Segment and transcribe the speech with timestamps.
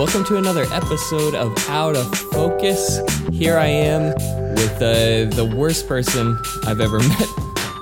[0.00, 3.00] Welcome to another episode of Out of Focus.
[3.30, 4.14] Here I am
[4.54, 7.28] with uh, the worst person I've ever met,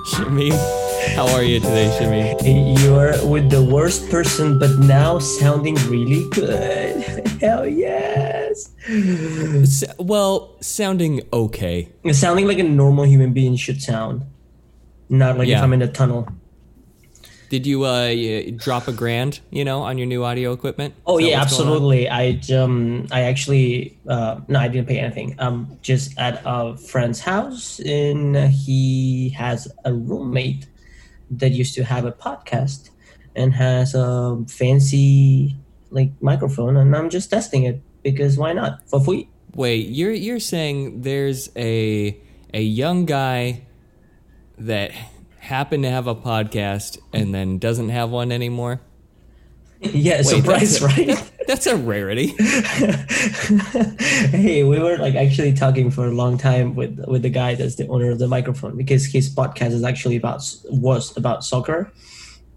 [0.05, 0.49] Shimmy.
[1.15, 2.75] How are you today, Shimmy?
[2.83, 7.01] You're with the worst person, but now sounding really good.
[7.41, 8.69] Hell yes.
[8.89, 11.87] S- well, sounding okay.
[12.11, 14.23] Sounding like a normal human being should sound.
[15.07, 16.27] Not like if I'm in a tunnel.
[17.49, 18.13] Did you uh,
[18.57, 20.93] drop a grand, you know, on your new audio equipment?
[21.07, 21.73] Oh Is yeah, what's going on?
[21.75, 22.09] absolutely.
[22.09, 25.35] I um I actually uh no I didn't pay anything.
[25.39, 30.67] Um just at a friend's house and he has a roommate
[31.31, 32.89] that used to have a podcast
[33.35, 35.55] and has a fancy
[35.89, 38.87] like microphone and I'm just testing it because why not?
[38.89, 39.27] For free.
[39.55, 42.15] Wait, you're you're saying there's a
[42.53, 43.63] a young guy
[44.59, 44.91] that
[45.39, 48.81] happened to have a podcast and then doesn't have one anymore?
[49.81, 51.31] Yeah, Wait, surprise, that's a- right?
[51.49, 52.27] That's a rarity.
[54.37, 57.73] hey, we were like actually talking for a long time with with the guy that's
[57.75, 61.91] the owner of the microphone because his podcast is actually about was about soccer,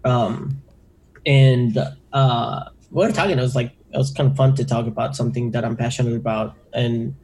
[0.05, 0.61] um,
[1.25, 1.75] and
[2.11, 3.39] uh, we were talking.
[3.39, 6.15] It was like it was kind of fun to talk about something that I'm passionate
[6.15, 7.15] about and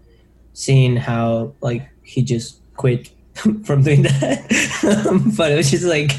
[0.54, 3.12] seeing how like he just quit
[3.64, 5.34] from doing that.
[5.38, 6.12] but it was just like,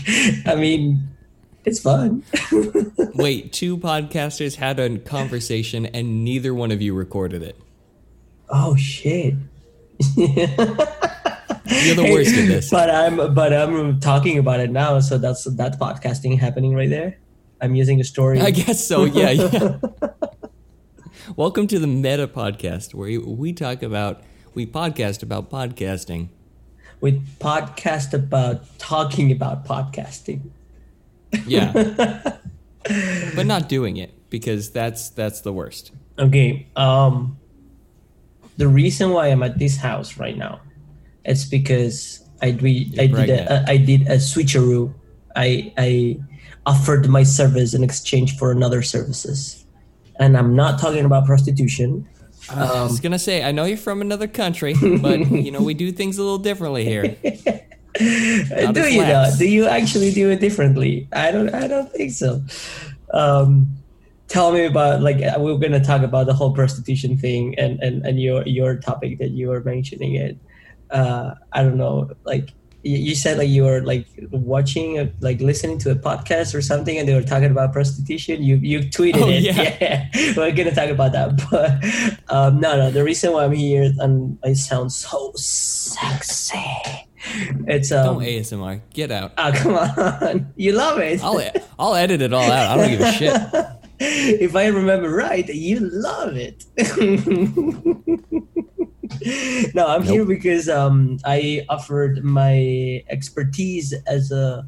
[0.47, 1.09] I mean,
[1.65, 2.25] it's fun.
[3.15, 7.57] Wait, two podcasters had a conversation and neither one of you recorded it.
[8.49, 9.35] Oh shit.
[10.17, 12.71] You're the worst at this.
[12.71, 17.19] But I'm but I'm talking about it now, so that's that podcasting happening right there.
[17.61, 18.41] I'm using a story.
[18.41, 19.05] I guess so.
[19.05, 19.77] Yeah, yeah.
[21.37, 24.23] Welcome to the Meta Podcast, where we talk about
[24.55, 26.31] we podcast about podcasting.
[27.01, 30.51] We podcast about talking about podcasting.
[31.47, 31.73] Yeah,
[33.35, 35.93] but not doing it because that's that's the worst.
[36.19, 36.67] Okay.
[36.77, 37.39] Um
[38.57, 40.61] the reason why I'm at this house right now,
[41.25, 44.93] it's because I did I did a, I did a switcheroo.
[45.35, 46.21] I I
[46.67, 49.65] offered my service in exchange for another services.
[50.19, 52.07] And I'm not talking about prostitution.
[52.55, 55.75] I Um, was gonna say, I know you're from another country, but you know we
[55.75, 57.17] do things a little differently here.
[57.99, 58.05] Do
[58.89, 59.29] you know?
[59.37, 61.09] Do you actually do it differently?
[61.13, 61.53] I don't.
[61.53, 62.41] I don't think so.
[63.13, 63.67] Um,
[64.29, 68.07] tell me about like uh, we're gonna talk about the whole prostitution thing and and
[68.07, 70.39] and your your topic that you were mentioning it.
[70.91, 72.11] Uh, I don't know.
[72.25, 72.51] Like
[72.83, 76.97] you, said, like you were like watching, a, like listening to a podcast or something,
[76.99, 78.43] and they were talking about prostitution.
[78.43, 79.43] You you tweeted Oh, it.
[79.43, 80.09] yeah.
[80.37, 81.37] we're gonna talk about that.
[81.51, 82.91] But um, no, no.
[82.91, 86.59] The reason why I'm here and I sound so sexy.
[87.69, 88.05] It's um.
[88.17, 88.81] Don't ASMR.
[88.95, 89.33] Get out.
[89.37, 90.53] Oh, come on.
[90.57, 91.23] You love it.
[91.23, 91.41] I'll
[91.79, 92.67] I'll edit it all out.
[92.67, 93.33] I don't give a shit.
[94.43, 96.65] if I remember right, you love it.
[99.75, 104.67] no, I'm here because um, I offered my expertise as a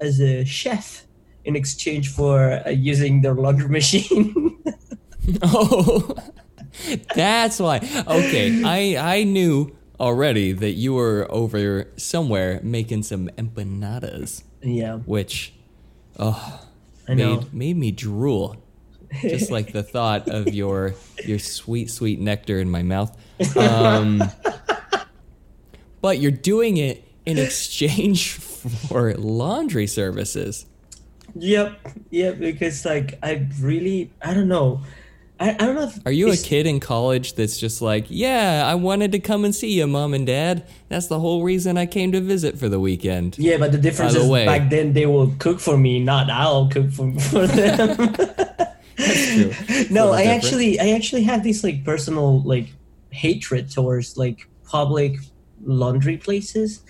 [0.00, 1.06] as a chef
[1.44, 4.50] in exchange for uh, using their laundry machine.
[5.42, 6.14] Oh,
[7.14, 7.76] that's why.
[8.06, 15.54] Okay, I I knew already that you were over somewhere making some empanadas, yeah, which
[16.18, 16.60] oh
[17.08, 17.36] I know.
[17.36, 18.56] made made me drool.
[19.22, 20.94] Just like the thought of your
[21.24, 23.16] your sweet sweet nectar in my mouth.
[23.56, 24.22] Um,
[26.00, 30.66] but you're doing it in exchange for laundry services.
[31.36, 31.78] Yep,
[32.10, 32.38] yep.
[32.38, 34.82] Because like I really, I don't know.
[35.40, 35.82] I, I don't know.
[35.84, 39.44] If Are you a kid in college that's just like, yeah, I wanted to come
[39.44, 40.64] and see you, mom and dad.
[40.88, 43.36] That's the whole reason I came to visit for the weekend.
[43.36, 46.30] Yeah, but the difference the is way- back then they will cook for me, not
[46.30, 47.96] I'll cook for, for them.
[48.96, 49.86] That's true.
[49.90, 50.44] no, I different.
[50.44, 52.68] actually I actually have this like personal like
[53.14, 55.16] hatred towards like public
[55.62, 56.82] laundry places.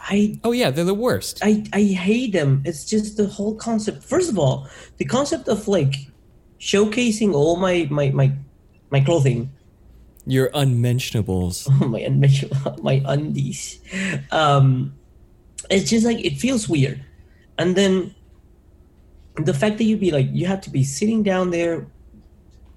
[0.00, 1.40] I Oh yeah, they're the worst.
[1.42, 2.62] I I hate them.
[2.64, 4.02] It's just the whole concept.
[4.02, 4.68] First of all,
[4.98, 5.94] the concept of like
[6.58, 8.32] showcasing all my my my
[8.90, 9.50] my clothing
[10.26, 11.68] Your unmentionables.
[11.80, 12.52] my unmentioned
[12.82, 13.80] my undies.
[14.30, 14.94] Um,
[15.70, 17.04] it's just like it feels weird,
[17.58, 18.14] and then
[19.36, 21.86] the fact that you'd be like you have to be sitting down there,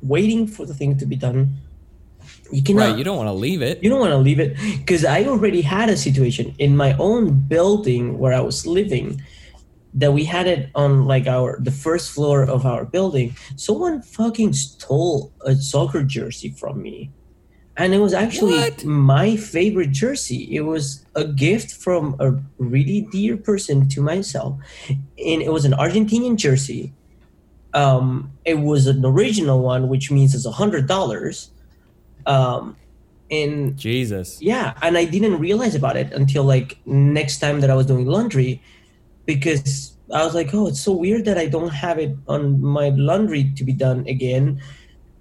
[0.02, 1.58] waiting for the thing to be done.
[2.52, 2.90] You cannot.
[2.90, 3.84] Right, you don't want to leave it.
[3.84, 7.40] you don't want to leave it because I already had a situation in my own
[7.48, 9.22] building where I was living
[9.96, 13.36] that we had it on like our the first floor of our building.
[13.56, 17.12] Someone fucking stole a soccer jersey from me.
[17.76, 18.86] And it was actually What?
[18.86, 20.48] my favorite jersey.
[20.56, 24.58] It was a gift from a really dear person to myself.
[24.90, 26.94] And it was an Argentinian jersey.
[27.74, 31.50] um, it was an original one, which means it's a hundred dollars.
[32.26, 32.76] Um,
[33.32, 34.42] and Jesus.
[34.42, 38.06] yeah, and I didn't realize about it until like next time that I was doing
[38.06, 38.62] laundry,
[39.26, 42.90] because I was like, oh, it's so weird that I don't have it on my
[42.90, 44.62] laundry to be done again,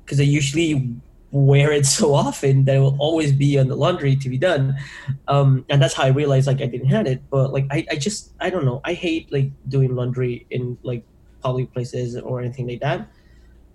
[0.04, 0.90] because I usually
[1.30, 4.76] wear it so often that it will always be on the laundry to be done,
[5.28, 7.22] um, and that's how I realized like I didn't have it.
[7.30, 11.04] But like I, I just I don't know, I hate like doing laundry in like
[11.40, 13.08] public places or anything like that.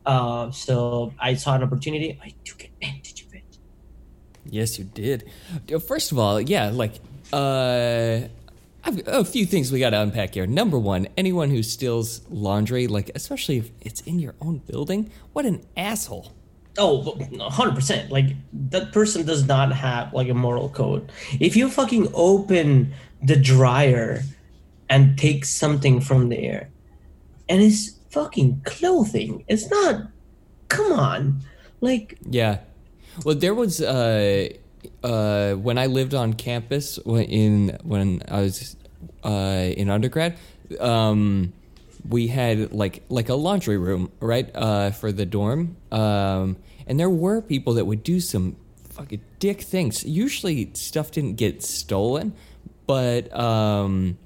[0.05, 2.17] Uh, so I saw an opportunity.
[2.23, 3.06] I took it.
[4.49, 5.29] Yes, you did.
[5.87, 6.93] First of all, yeah, like
[7.33, 8.21] uh
[8.83, 10.47] I've, a few things we got to unpack here.
[10.47, 15.45] Number one, anyone who steals laundry, like especially if it's in your own building, what
[15.45, 16.31] an asshole.
[16.77, 18.11] Oh, 100%.
[18.11, 21.11] Like, that person does not have, like, a moral code.
[21.39, 22.93] If you fucking open
[23.23, 24.21] the dryer
[24.87, 26.69] and take something from there,
[27.49, 30.03] and it's fucking clothing, it's not.
[30.67, 31.41] Come on.
[31.81, 32.59] Like, Yeah.
[33.23, 34.49] Well, there was uh,
[35.03, 38.75] uh, when I lived on campus in when I was
[39.23, 40.37] uh, in undergrad,
[40.79, 41.53] um,
[42.07, 45.77] we had like like a laundry room, right, uh, for the dorm.
[45.91, 48.55] Um, and there were people that would do some
[48.89, 50.05] fucking dick things.
[50.05, 52.33] Usually, stuff didn't get stolen,
[52.85, 54.17] but um,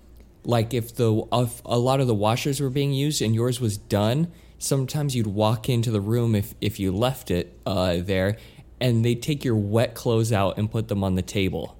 [0.43, 3.77] like if the if a lot of the washers were being used and yours was
[3.77, 8.38] done, sometimes you'd walk into the room if if you left it uh, there,
[8.81, 11.77] and they'd take your wet clothes out and put them on the table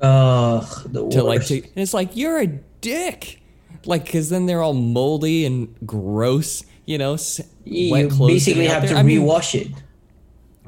[0.00, 1.16] ugh, the worst.
[1.16, 3.40] to like to, and it's like you're a dick
[3.84, 7.16] like because then they're all moldy and gross you know
[7.64, 8.94] you wet clothes basically have to.
[8.94, 9.68] I mean, rewash it.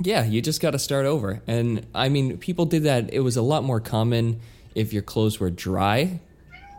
[0.01, 3.37] yeah you just got to start over and i mean people did that it was
[3.37, 4.41] a lot more common
[4.75, 6.21] if your clothes were dry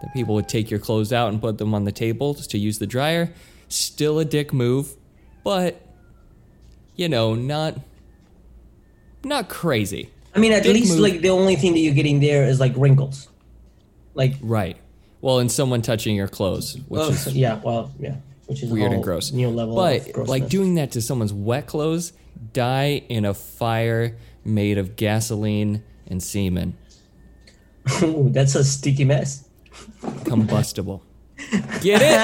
[0.01, 2.57] that people would take your clothes out and put them on the table just to
[2.57, 3.33] use the dryer
[3.67, 4.95] still a dick move
[5.43, 5.81] but
[6.95, 7.77] you know not
[9.23, 10.99] not crazy I mean, at Dick least, move.
[11.01, 13.27] like, the only thing that you're getting there is, like, wrinkles.
[14.13, 14.77] Like, right
[15.21, 18.15] well and someone touching your clothes which oh, is yeah, well, yeah.
[18.47, 19.31] Which is weird and gross.
[19.31, 22.11] New level but like doing that to someone's wet clothes,
[22.51, 26.75] die in a fire made of gasoline and semen,
[28.03, 29.47] Ooh, that's a sticky mess.
[30.25, 31.01] combustible.
[31.81, 32.17] Get it?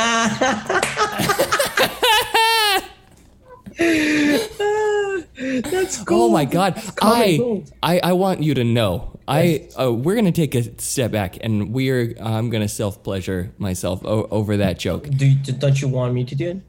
[5.63, 6.81] That's Oh my god!
[7.01, 7.72] I, gold.
[7.84, 9.19] I I want you to know.
[9.28, 14.04] I uh, we're gonna take a step back and we're I'm gonna self pleasure myself
[14.04, 15.07] o- over that joke.
[15.10, 16.62] Do you, don't you want me to do it?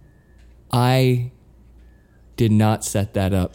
[0.70, 1.30] I
[2.36, 3.54] did not set that up.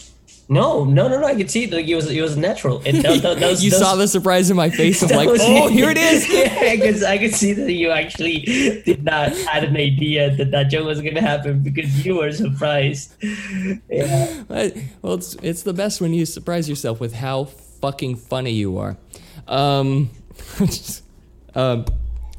[0.53, 1.25] No, no, no, no.
[1.27, 1.67] I could see.
[1.67, 2.81] Like, it was, it was natural.
[2.85, 5.41] It, that, that, that was, you saw the surprise in my face of like, was-
[5.44, 6.27] oh, here it is.
[6.33, 8.39] yeah, because I could see that you actually
[8.85, 12.31] did not had an idea that that joke was going to happen because you were
[12.31, 13.13] surprised.
[13.89, 14.44] Yeah.
[15.01, 18.97] Well, it's it's the best when you surprise yourself with how fucking funny you are.
[19.47, 20.09] Um,
[21.55, 21.85] um,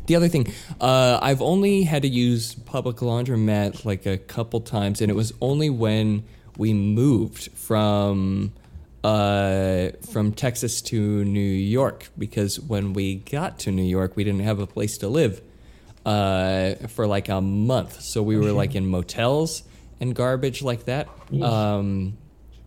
[0.06, 5.00] the other thing, uh, I've only had to use public laundromat like a couple times,
[5.00, 6.24] and it was only when
[6.56, 8.52] we moved from
[9.02, 14.40] uh, from Texas to New York because when we got to New York, we didn't
[14.40, 15.42] have a place to live
[16.06, 18.00] uh, for like a month.
[18.00, 19.62] So we were like in motels
[20.00, 21.08] and garbage like that,
[21.42, 22.16] um,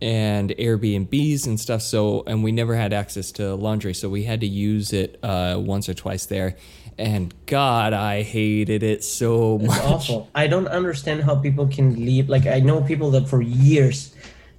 [0.00, 1.82] and Airbnbs and stuff.
[1.82, 5.56] So and we never had access to laundry, so we had to use it uh,
[5.58, 6.56] once or twice there.
[6.98, 9.82] And God, I hated it so It's much.
[9.82, 10.28] awful.
[10.34, 12.28] I don't understand how people can leave.
[12.28, 14.14] Like I know people that for years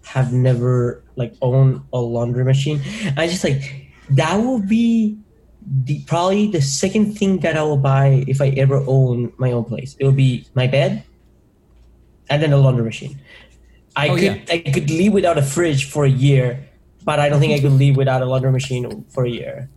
[0.06, 2.80] have never like owned a laundry machine.
[3.18, 5.18] I just like that will be
[5.86, 9.66] the probably the second thing that I will buy if I ever own my own
[9.66, 9.96] place.
[10.00, 11.04] It will be my bed
[12.30, 13.20] and then a laundry machine.
[13.98, 14.38] I Oh, could yeah.
[14.50, 16.64] I could live without a fridge for a year,
[17.04, 19.70] but I don't think I could live without a laundry machine for a year.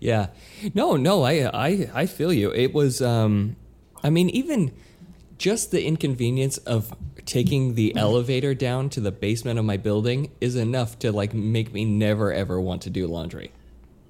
[0.00, 0.28] Yeah.
[0.74, 2.52] No, no, I I I feel you.
[2.52, 3.56] It was um
[4.02, 4.72] I mean even
[5.38, 6.94] just the inconvenience of
[7.26, 11.72] taking the elevator down to the basement of my building is enough to like make
[11.72, 13.52] me never ever want to do laundry.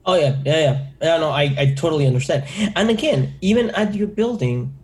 [0.07, 0.87] Oh yeah, yeah, yeah.
[1.01, 2.45] Yeah, no, I, I totally understand.
[2.77, 4.75] And again, even at your building,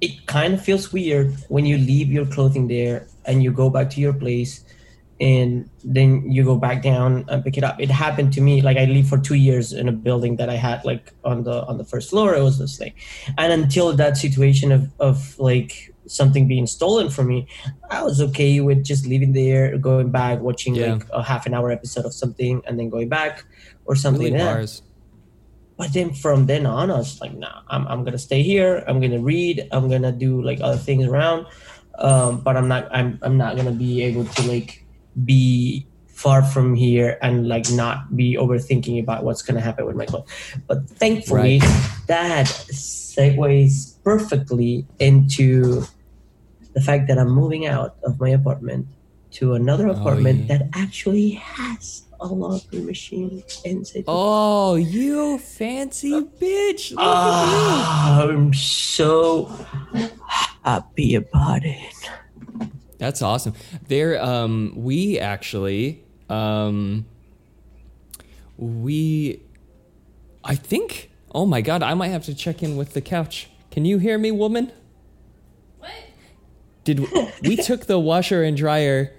[0.00, 3.90] it kind of feels weird when you leave your clothing there and you go back
[3.90, 4.64] to your place
[5.20, 7.78] and then you go back down and pick it up.
[7.78, 8.62] It happened to me.
[8.62, 11.64] Like I lived for two years in a building that I had like on the
[11.66, 12.34] on the first floor.
[12.34, 12.94] It was this thing.
[13.36, 17.46] And until that situation of, of like something being stolen from me,
[17.90, 20.94] I was okay with just leaving there, going back, watching Yeah.
[20.94, 23.44] like a half an hour episode of something and then going back
[23.84, 24.82] or something Really bars.
[25.76, 28.84] But then from then on, I was like, nah, I'm, I'm gonna stay here.
[28.86, 29.66] I'm gonna read.
[29.72, 31.46] I'm gonna do like other things around.
[31.98, 32.88] um, but I'm not.
[32.90, 34.84] I'm I'm not gonna be able to like
[35.24, 40.04] be far from here and like not be overthinking about what's gonna happen with my
[40.04, 40.28] clothes.
[40.66, 41.60] But thankfully,
[42.08, 45.84] that segues perfectly into
[46.74, 48.86] the fact that I'm moving out of my apartment
[49.32, 50.58] to another apartment yeah.
[50.58, 54.04] that actually has a laundry machine inside.
[54.06, 56.90] Oh, you fancy bitch!
[56.90, 59.46] Look Ah, I'm so
[60.64, 62.10] happy about it.
[63.00, 63.54] That's awesome.
[63.88, 67.06] There, um, we actually, um,
[68.58, 69.42] we,
[70.44, 71.10] I think.
[71.32, 73.48] Oh my god, I might have to check in with the couch.
[73.70, 74.70] Can you hear me, woman?
[75.78, 75.92] What?
[76.84, 77.00] Did
[77.42, 79.14] we took the washer and dryer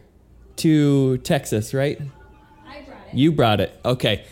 [0.58, 2.00] to Texas, right?
[2.68, 3.14] I brought it.
[3.16, 3.80] You brought it.
[3.84, 4.26] Okay.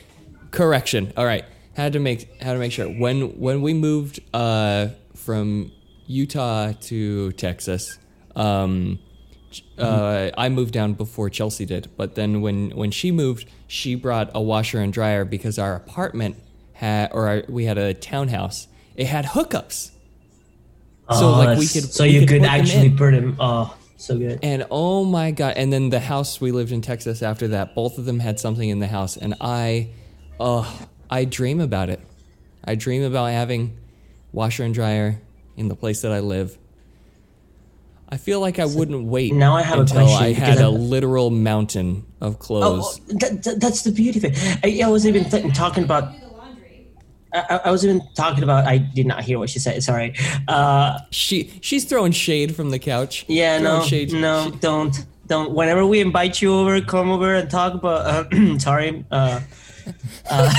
[0.52, 1.12] Correction.
[1.18, 1.46] All right.
[1.74, 2.86] Had to make had to make sure.
[2.86, 5.72] When when we moved uh, from
[6.06, 7.98] Utah to Texas,
[8.36, 9.00] um,
[9.78, 11.90] uh, I moved down before Chelsea did.
[11.98, 16.36] But then when when she moved, she brought a washer and dryer because our apartment
[16.74, 18.68] had or our, we had a townhouse.
[18.96, 19.92] It had hookups.
[21.12, 23.36] So, like, we could- Oh, So we you could could put them actually put him.
[23.40, 24.40] Oh, so good.
[24.44, 25.54] And oh my god!
[25.58, 28.70] And then the house we lived in Texas after that, both of them had something
[28.70, 29.90] in the house, and I,
[30.40, 32.00] oh, I dream about it.
[32.64, 33.76] I dream about having
[34.32, 35.20] washer and dryer
[35.58, 36.58] in the place that I live.
[38.12, 40.64] I feel like I wouldn't wait now I have a until question, I had a
[40.64, 43.00] I'm- literal mountain of Oh, clothes.
[43.10, 44.60] that, that- that's the beauty of it.
[44.64, 46.12] I, I was even th- talking about.
[46.14, 46.88] Do the laundry.
[47.34, 48.66] I, I- was even talking about.
[48.66, 49.84] I did not hear what she said.
[49.84, 50.16] Sorry.
[50.48, 53.26] Uh, She she's throwing shade from the couch.
[53.28, 54.12] yeah, Throwing no, shade.
[54.14, 55.52] no, She- don't, don't.
[55.52, 58.34] Whenever we invite you over, come over and talk about.
[58.34, 59.06] Uh, sorry.
[59.12, 59.40] Uh,
[60.32, 60.52] uh,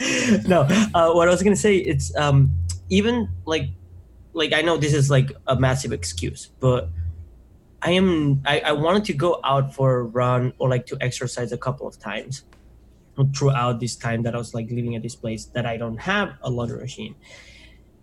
[0.46, 0.62] no,
[0.94, 2.50] uh, what I was gonna say, it's um,
[2.90, 3.68] even like,
[4.38, 6.88] like I know this is like a massive excuse, but
[7.82, 11.52] I am I, I wanted to go out for a run or like to exercise
[11.52, 12.44] a couple of times
[13.34, 16.34] throughout this time that I was like living at this place that I don't have
[16.42, 17.14] a laundry machine.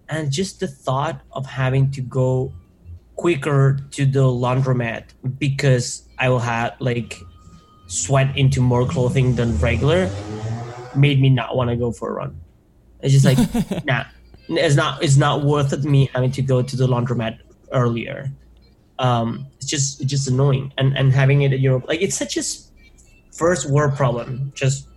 [0.10, 2.54] And just the thought of having to go
[3.16, 5.04] quicker to the laundromat
[5.38, 7.18] because I will have like
[7.88, 10.10] sweat into more clothing than regular
[10.96, 12.40] made me not want to go for a run.
[13.02, 14.06] It's just like nah,
[14.50, 17.40] it's not it's not worth it me having to go to the laundromat
[17.72, 18.32] earlier.
[19.00, 22.38] Um, it's just it's just annoying and and having it at your like it's such
[22.38, 22.44] a
[23.34, 24.52] first world problem.
[24.56, 24.88] Just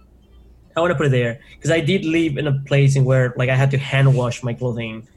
[0.77, 3.35] I want to put it there because I did live in a place in where
[3.37, 5.09] like I had to hand wash my clothing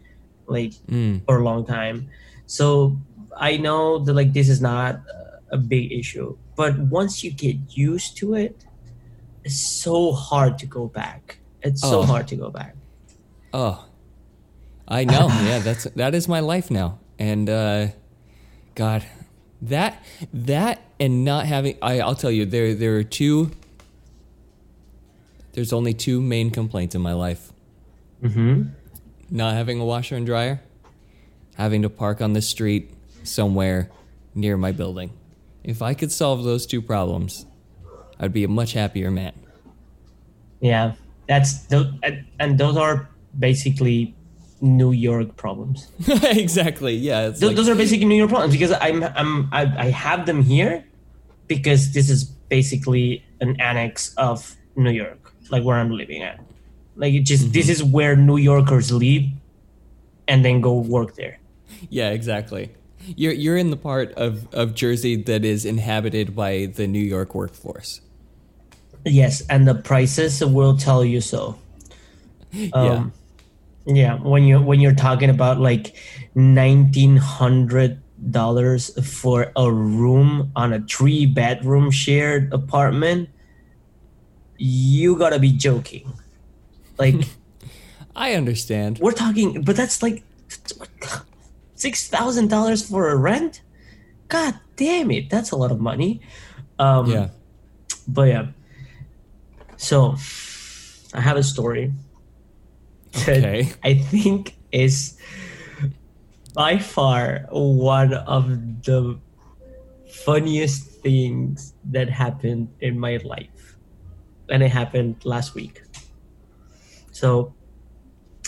[0.47, 1.23] like Mm.
[1.25, 2.09] for a long time.
[2.47, 2.97] So
[3.37, 5.01] I know that like this is not
[5.51, 8.65] a big issue, but once you get used to it,
[9.43, 11.37] it's so hard to go back.
[11.61, 12.03] It's so Oh.
[12.03, 12.75] hard to go back.
[13.53, 13.85] Oh,
[14.87, 15.27] I know.
[15.27, 17.87] yeah, that's that is my life now, and uh,
[18.75, 19.03] God,
[19.61, 21.77] that that and not having.
[21.81, 23.51] I, I'll tell you, there there are two.
[25.53, 27.51] There's only two main complaints in my life:
[28.23, 28.63] Mm-hmm.
[29.29, 30.61] not having a washer and dryer,
[31.55, 32.91] having to park on the street
[33.23, 33.89] somewhere
[34.35, 35.11] near my building.
[35.63, 37.45] If I could solve those two problems,
[38.19, 39.33] I'd be a much happier man.
[40.59, 40.93] Yeah,
[41.27, 44.15] that's and those are basically
[44.61, 45.91] New York problems.
[46.07, 46.95] exactly.
[46.95, 47.31] Yeah.
[47.31, 50.43] Th- like, those are basically New York problems because I'm I'm I, I have them
[50.43, 50.85] here
[51.47, 56.39] because this is basically an annex of New York, like where I'm living at.
[56.95, 59.23] Like it just this is where New Yorkers live,
[60.27, 61.39] and then go work there.
[61.89, 62.71] Yeah, exactly.
[63.15, 67.33] You're you're in the part of, of Jersey that is inhabited by the New York
[67.33, 68.01] workforce.
[69.05, 71.57] Yes, and the prices will tell you so.
[72.73, 73.05] Um, yeah,
[73.85, 75.95] when you when you're talking about like
[76.35, 83.29] nineteen hundred dollars for a room on a three bedroom shared apartment,
[84.57, 86.13] you gotta be joking.
[86.97, 87.15] Like
[88.15, 88.99] I understand.
[88.99, 90.23] we're talking, but that's like
[91.75, 93.61] six thousand dollars for a rent.
[94.27, 96.21] God damn it, that's a lot of money.
[96.79, 97.29] Um, Yeah.
[98.07, 98.45] but yeah.
[99.77, 100.15] So
[101.13, 101.91] I have a story
[103.11, 103.71] that Okay.
[103.83, 105.17] I think is
[106.53, 109.19] by far one of the
[110.09, 113.77] funniest things that happened in my life.
[114.49, 115.81] And it happened last week.
[117.11, 117.53] So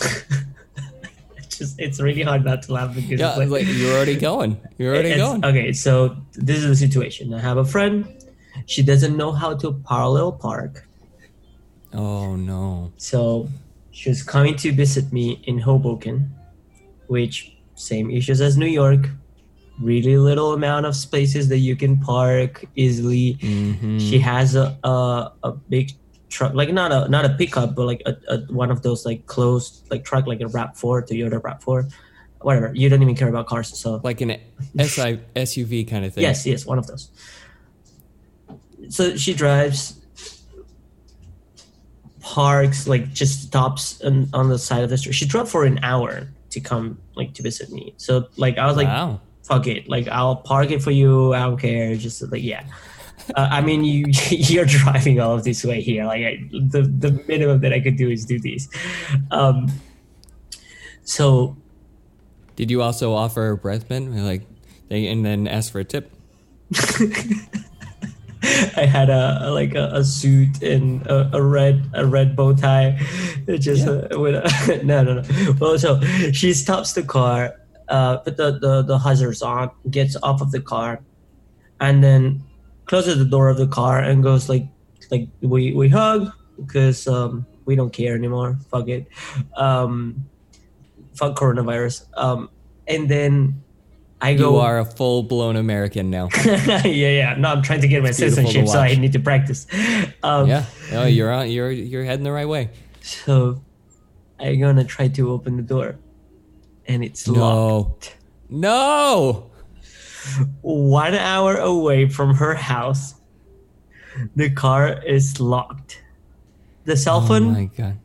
[1.36, 4.60] it's just it's really hard not to laugh because Yeah, like, like you're already going.
[4.76, 5.44] You're already going.
[5.44, 7.32] Okay, so this is the situation.
[7.32, 8.06] I have a friend.
[8.66, 10.86] She doesn't know how to parallel park.
[11.92, 12.92] Oh no.
[12.96, 13.48] So
[13.94, 16.16] she was coming to visit me in Hoboken,
[17.06, 17.34] which
[17.76, 19.02] same issues as New York.
[19.82, 23.26] really little amount of spaces that you can park easily.
[23.42, 23.98] Mhm.
[24.06, 24.94] She has a, a
[25.42, 25.86] a big
[26.34, 29.20] truck, like not a not a pickup, but like a, a one of those like
[29.26, 31.90] closed like truck, like a RAV4, Toyota RAV4,
[32.46, 32.70] whatever.
[32.72, 34.30] You don't even care about cars, so like an
[34.78, 36.22] SI, SUV kind of thing.
[36.22, 37.10] Yes, yes, one of those.
[38.90, 39.98] So she drives,
[42.24, 45.12] parks, like just stops on, on the side of the street.
[45.12, 47.94] She drove for an hour to come like to visit me.
[47.98, 49.20] So like I was like, wow.
[49.42, 51.34] fuck it, like I'll park it for you.
[51.34, 51.94] I don't care.
[51.96, 52.64] Just like yeah.
[53.36, 56.06] Uh, I mean, you you're driving all of this way here.
[56.06, 58.68] Like I, the the minimum that I could do is do this.
[59.30, 59.70] Um,
[61.04, 61.56] so
[62.56, 64.16] Did you also offer a breath mint?
[64.16, 64.42] Like,
[64.88, 66.10] they, and then ask for a tip?
[68.76, 72.98] I had a like a, a suit and a, a red a red bow tie.
[73.46, 74.08] It just Yeah.
[74.12, 75.54] uh, with a, no no no.
[75.60, 76.00] Well, so
[76.32, 77.54] she stops the car,
[77.88, 81.00] uh, put the, the the hazards on, gets off of the car,
[81.80, 82.42] and then
[82.86, 84.66] closes the door of the car and goes like
[85.10, 88.58] like we we hug because um, we don't care anymore.
[88.70, 89.06] Fuck it.
[89.56, 90.26] Um,
[91.14, 92.06] fuck coronavirus.
[92.16, 92.50] Um,
[92.86, 93.62] and then
[94.24, 94.52] I go.
[94.52, 96.30] You are a full blown American now.
[96.46, 97.34] yeah, yeah.
[97.36, 99.66] No, I'm trying to get my citizenship, so I need to practice.
[100.22, 100.64] Um, yeah.
[100.92, 101.50] Oh, you're on.
[101.50, 102.70] You're you're heading the right way.
[103.02, 103.62] So
[104.40, 105.96] I'm gonna try to open the door,
[106.86, 108.16] and it's locked.
[108.48, 109.50] No.
[109.50, 109.50] No.
[110.62, 113.16] One hour away from her house,
[114.34, 116.02] the car is locked.
[116.86, 117.48] The cell phone.
[117.48, 117.98] Oh my god.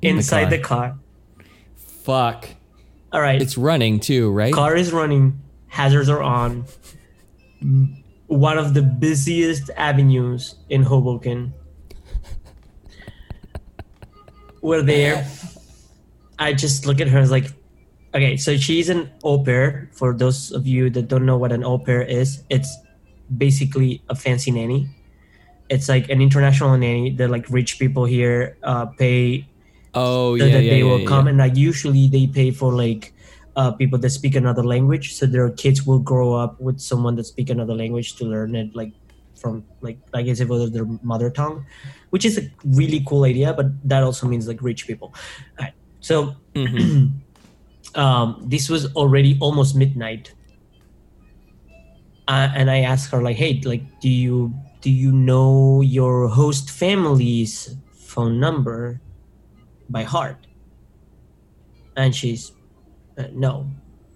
[0.00, 0.50] In the inside car.
[0.50, 0.98] the car.
[1.76, 2.48] Fuck.
[3.12, 4.52] All right, It's running too, right?
[4.52, 5.40] car is running.
[5.68, 6.64] Hazards are on.
[8.26, 11.54] One of the busiest avenues in Hoboken.
[14.60, 15.26] We're there.
[16.38, 17.52] I just look at her as like,
[18.14, 19.88] okay, so she's an au pair.
[19.92, 22.76] For those of you that don't know what an au pair is, it's
[23.36, 24.88] basically a fancy nanny.
[25.70, 29.46] It's like an international nanny that like rich people here uh, pay
[29.98, 30.40] oh yeah.
[30.40, 33.12] so yeah, that yeah, they yeah, will come and like usually they pay for like
[33.58, 37.24] uh, people that speak another language so their kids will grow up with someone that
[37.24, 38.92] speak another language to learn it like
[39.40, 41.66] from like I guess if it was their mother tongue
[42.10, 42.44] which is a
[42.78, 45.14] really cool idea but that also means like rich people
[45.60, 45.74] right.
[46.00, 47.12] so Mhm.
[47.94, 50.32] um, this was already almost midnight
[52.28, 56.70] uh, and i asked her like hey like do you do you know your host
[56.70, 59.00] family's phone number
[59.88, 60.46] by heart.
[61.96, 62.52] And she's
[63.18, 63.68] uh, no.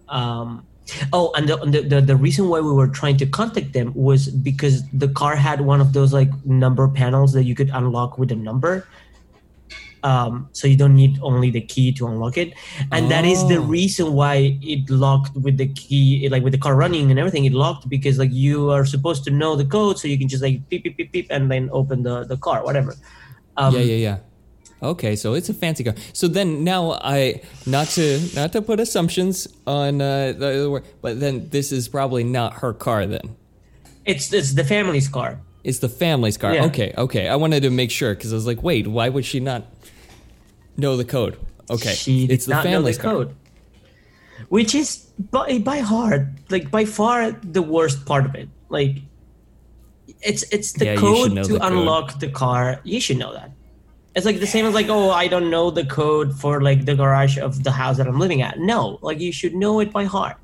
[0.08, 0.66] Um,
[1.12, 4.88] oh and the, the, the, reason why we were trying to contact them was because
[4.90, 8.36] the car had one of those like number panels that you could unlock with a
[8.36, 8.86] number.
[10.04, 12.54] Um, so you don't need only the key to unlock it.
[12.90, 13.62] And that is the Oh.
[13.62, 17.52] reason why it locked with the key like with the car running and everything it
[17.52, 20.68] locked because like you are supposed to know the code so you can just like
[20.68, 22.94] beep beep beep beep and then open the, the car whatever.
[23.56, 24.18] Um, yeah, yeah, yeah.
[24.82, 25.94] Okay, so it's a fancy car.
[26.12, 31.48] So then now I not to not to put assumptions on uh, the, but then
[31.50, 33.06] this is probably not her car.
[33.06, 33.36] Then
[34.04, 36.54] it's it's the family's car it's the family's car.
[36.54, 36.64] Yeah.
[36.64, 37.28] Okay, okay.
[37.28, 39.62] I wanted to make sure because I was like, wait, why would she not
[40.76, 41.38] know the code?
[41.70, 43.12] Okay, she it's the know the family's car.
[43.12, 43.36] code
[44.48, 48.96] which is by, by heart like by far the worst part of it like
[50.20, 51.72] it's it's the Yeah, code to the code.
[51.72, 53.52] unlock the car you should know that
[54.14, 56.94] it's like the same as like oh i don't know the code for like the
[56.94, 58.58] garage of the house that i'm living at.
[58.58, 60.36] No like you should know it by heart.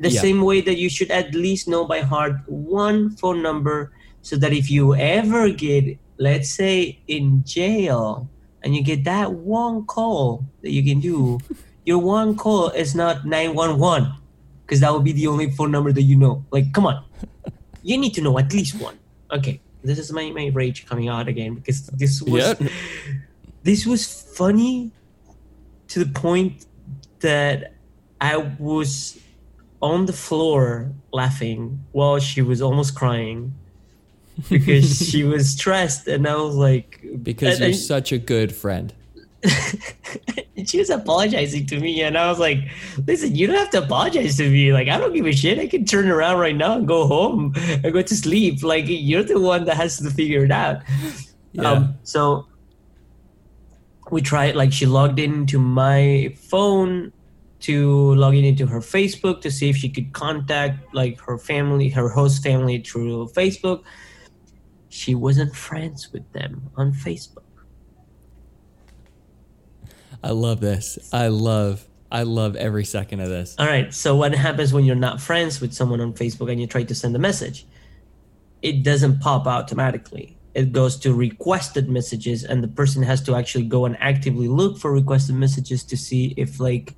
[0.00, 0.20] The Yeah.
[0.20, 4.52] same way that you should at least know by heart one phone number so that
[4.52, 8.28] if you ever get let's say in jail
[8.64, 11.38] and you get that one call that you can do
[11.84, 14.10] your one call is not 911
[14.64, 16.44] because that would be the only phone number that you know.
[16.50, 17.04] Like come on.
[17.82, 18.96] You need to know at least one.
[19.30, 22.68] Okay this is my, my rage coming out again because this was Yeah.
[23.62, 24.90] this was funny
[25.88, 26.66] to the point
[27.20, 27.74] that
[28.20, 29.18] I was
[29.80, 33.54] on the floor laughing while she was almost crying
[34.48, 38.54] because she was stressed and I was like Because and- you're and- such a good
[38.54, 38.92] friend.
[40.64, 42.58] she was apologizing to me and I was like
[43.06, 45.66] listen you don't have to apologize to me like I don't give a shit I
[45.66, 49.40] can turn around right now and go home and go to sleep like you're the
[49.40, 50.82] one that has to figure it out
[51.52, 51.70] Yeah.
[51.70, 52.46] Um, so
[54.10, 57.12] we tried, like, she logged into my phone
[57.60, 61.88] to log in into her Facebook to see if she could contact, like, her family,
[61.90, 63.82] her host family through Facebook.
[64.88, 67.44] She wasn't friends with them on Facebook.
[70.22, 70.98] I love this.
[71.12, 73.56] I love I love every second of this.
[73.58, 73.92] All right.
[73.92, 76.94] So what happens when you're not friends with someone on Facebook and you try to
[76.94, 77.66] send a message?
[78.60, 80.36] It doesn't pop automatically.
[80.54, 84.76] It goes to requested messages, and the person has to actually go and actively look
[84.76, 86.94] for requested messages to see if like,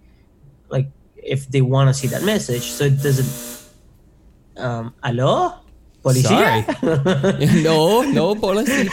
[0.68, 2.62] like if they want to see that message.
[2.62, 3.70] So it doesn't.
[4.56, 5.54] Um, hello,
[6.04, 6.66] policía.
[7.64, 8.84] no, no, policy.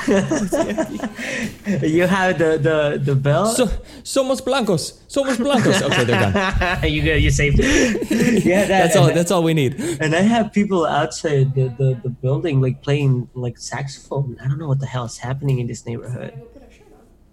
[1.84, 3.48] you have the the the bell.
[3.48, 3.68] So,
[4.04, 5.04] somos blancos.
[5.08, 5.82] Somos blancos.
[5.92, 6.88] Okay, they're done.
[6.88, 7.02] you.
[7.02, 8.46] You saved it.
[8.46, 9.12] yeah, that, That's all.
[9.12, 9.76] That's all we need.
[10.00, 14.38] And I have people outside the, the, the building like playing like saxophone.
[14.40, 16.34] I don't know what the hell is happening in this neighborhood.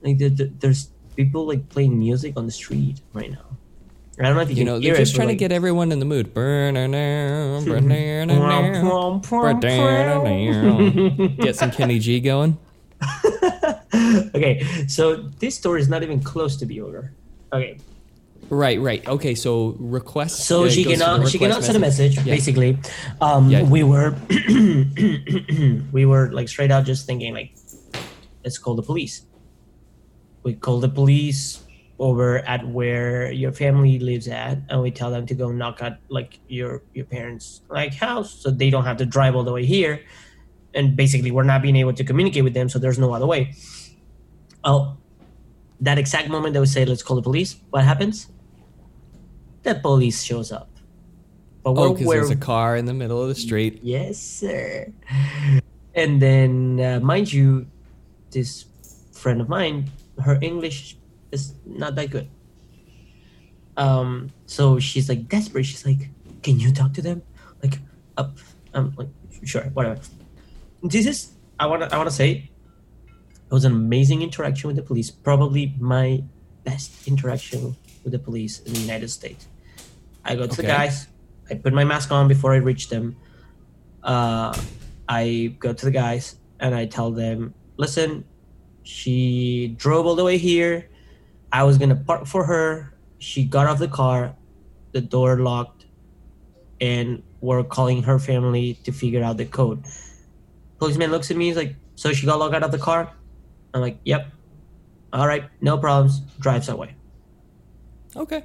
[0.02, 3.47] Like the, the, there's people like playing music on the street right now.
[4.20, 5.36] I don't know if you, You can know, hear they're just it, trying but, to
[5.36, 6.34] get everyone in the mood.
[11.38, 12.58] Get some Kenny G going.
[14.34, 17.12] okay, so this story is not even close to be over.
[17.52, 17.78] Okay,
[18.50, 19.06] Right, right.
[19.06, 20.46] Okay, so request.
[20.46, 22.16] so uh, she cannot she cannot send a message.
[22.16, 22.24] Yeah.
[22.34, 22.78] Basically,
[23.20, 23.62] um, Yeah.
[23.62, 24.16] we were
[25.92, 27.54] we were like straight out just thinking like,
[28.44, 29.22] let's call the police.
[30.42, 31.62] We call the police
[31.98, 35.98] over at where your family lives at, and we tell them to go knock at
[36.08, 39.64] like your your parents' like house, so they don't have to drive all the way
[39.64, 40.00] here.
[40.74, 43.54] And basically, we're not being able to communicate with them, so there's no other way.
[44.62, 44.96] Oh,
[45.80, 48.28] that exact moment that we say, let's call the police, what happens?
[49.62, 50.68] The police shows up.
[51.62, 53.80] But Oh, because there's a car in the middle of the street.
[53.82, 54.92] yes, sir.
[55.94, 57.66] And then, uh, mind you,
[58.30, 58.66] this
[59.12, 59.90] friend of mine,
[60.22, 60.97] her English
[61.32, 62.28] is not that good.
[63.76, 65.64] Um, so she's like desperate.
[65.64, 66.10] She's like,
[66.42, 67.22] "Can you talk to them?"
[67.62, 67.78] Like,
[68.16, 68.38] up.
[68.74, 69.08] I'm like,
[69.44, 70.00] sure, whatever.
[70.82, 72.50] This is I want to I want to say
[73.50, 75.10] it was an amazing interaction with the police.
[75.10, 76.22] Probably my
[76.64, 79.48] best interaction with the police in the United States.
[80.24, 81.08] I go to the guys.
[81.50, 83.16] I put my mask on before I reach them.
[84.02, 84.54] Uh,
[85.08, 88.24] I go to the guys and I tell them, "Listen,
[88.82, 90.90] she drove all the way here.
[91.52, 92.94] I was gonna park for her.
[93.18, 94.34] She got off the car.
[94.92, 95.86] The door locked,
[96.80, 99.84] and we're calling her family to figure out the code."
[100.78, 101.46] Policeman looks at me.
[101.46, 103.12] He's like, "So she got locked out of the car?"
[103.74, 104.32] I'm like, "Yep."
[105.12, 106.20] All right, no problems.
[106.38, 106.94] Drives away.
[108.16, 108.44] Okay.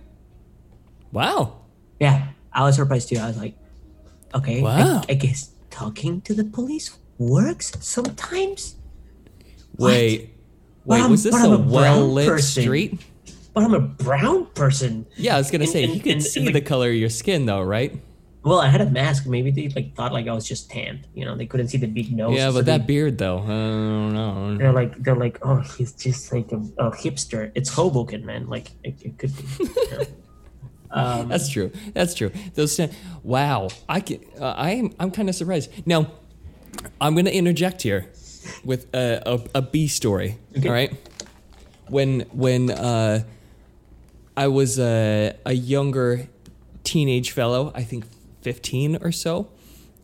[1.11, 1.57] Wow.
[1.99, 3.17] Yeah, I was surprised too.
[3.17, 3.55] I was like,
[4.33, 5.01] "Okay, I- Wow.
[5.07, 8.75] I, guess talking to the police works sometimes."
[9.77, 10.32] Wait.
[10.85, 12.63] Wait, I'm- was this a I'm a well lit person.
[12.63, 12.99] street?
[13.53, 15.05] But I'm a brown person.
[15.15, 17.09] Yeah, I was gonna In- say in- you could in- see the- color of your
[17.09, 17.95] skin though, right?
[18.43, 19.25] Well, I had a mask.
[19.25, 21.07] Maybe they like thought like I was just tanned.
[21.15, 22.35] You know, they couldn't see the big nose.
[22.35, 24.57] yeah, so but they- that beard though, I don't know.
[24.57, 27.51] they're like they're like, oh, he's just like a, a hipster.
[27.55, 28.47] It's Hoboken, man.
[28.49, 29.43] Like it, it could be.
[29.63, 30.03] you know.
[30.91, 31.71] um, That's true.
[31.93, 32.31] That's true.
[32.55, 32.79] Those.
[33.23, 33.69] Wow.
[33.87, 34.19] I can.
[34.39, 34.91] Uh, I am.
[34.99, 35.71] I'm kind of surprised.
[35.87, 36.11] Now,
[36.99, 38.07] I'm going to interject here
[38.63, 40.37] with a, a, a B story.
[40.57, 40.67] Okay.
[40.67, 40.93] All right.
[41.89, 43.23] When when uh,
[44.35, 46.27] I was a, a younger
[46.83, 48.05] teenage fellow, I think
[48.41, 49.49] 15 or so,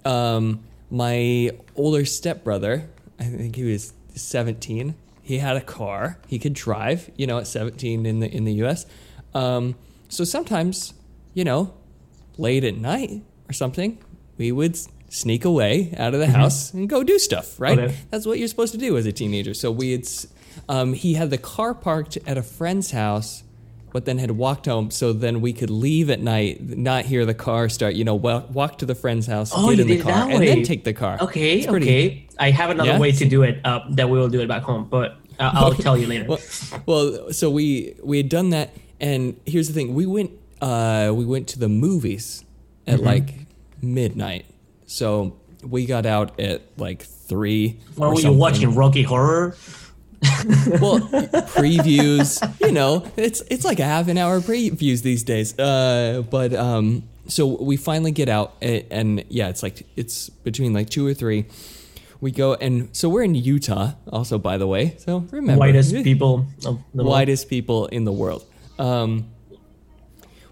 [0.05, 4.95] um, my older stepbrother, I think he was 17.
[5.21, 6.17] He had a car.
[6.27, 7.11] He could drive.
[7.15, 8.85] You know, at 17 in the in the U.S.
[9.33, 9.75] Um,
[10.09, 10.93] so sometimes,
[11.33, 11.73] you know,
[12.37, 13.99] late at night or something,
[14.37, 14.77] we would
[15.09, 17.59] sneak away out of the house and go do stuff.
[17.59, 17.77] Right?
[17.77, 17.95] Okay.
[18.09, 19.53] That's what you're supposed to do as a teenager.
[19.53, 20.07] So we had.
[20.67, 23.43] Um, he had the car parked at a friend's house
[23.91, 27.33] but then had walked home so then we could leave at night, not hear the
[27.33, 30.29] car start, you know, walk, walk to the friend's house, Oh, get in the car,
[30.29, 31.17] and then take the car.
[31.21, 32.27] okay, okay.
[32.37, 32.99] I have another Yeah?
[32.99, 33.59] way to do it.
[33.65, 36.25] Uh, that we will do it back home, but uh, I'll tell you later.
[36.27, 36.39] Well,
[36.85, 41.25] well, so we we had done that, and here's the thing: we went uh, we
[41.25, 42.43] went to the movies
[42.85, 43.05] at Mm-hmm.
[43.05, 43.33] like
[43.81, 44.45] midnight.
[44.89, 47.79] So we got out at like three.
[47.97, 49.55] Or were you watching Rocky Horror?
[50.81, 50.99] well
[51.55, 56.53] previews you know it's it's like a half an hour previews these days uh but
[56.53, 61.07] um so we finally get out and, and yeah it's like it's between like two
[61.07, 61.45] or three
[62.19, 66.45] we go and so we're in utah also by the way so remember Whitest people
[66.65, 67.07] of the world.
[67.07, 68.45] whitest people in the world
[68.77, 69.29] um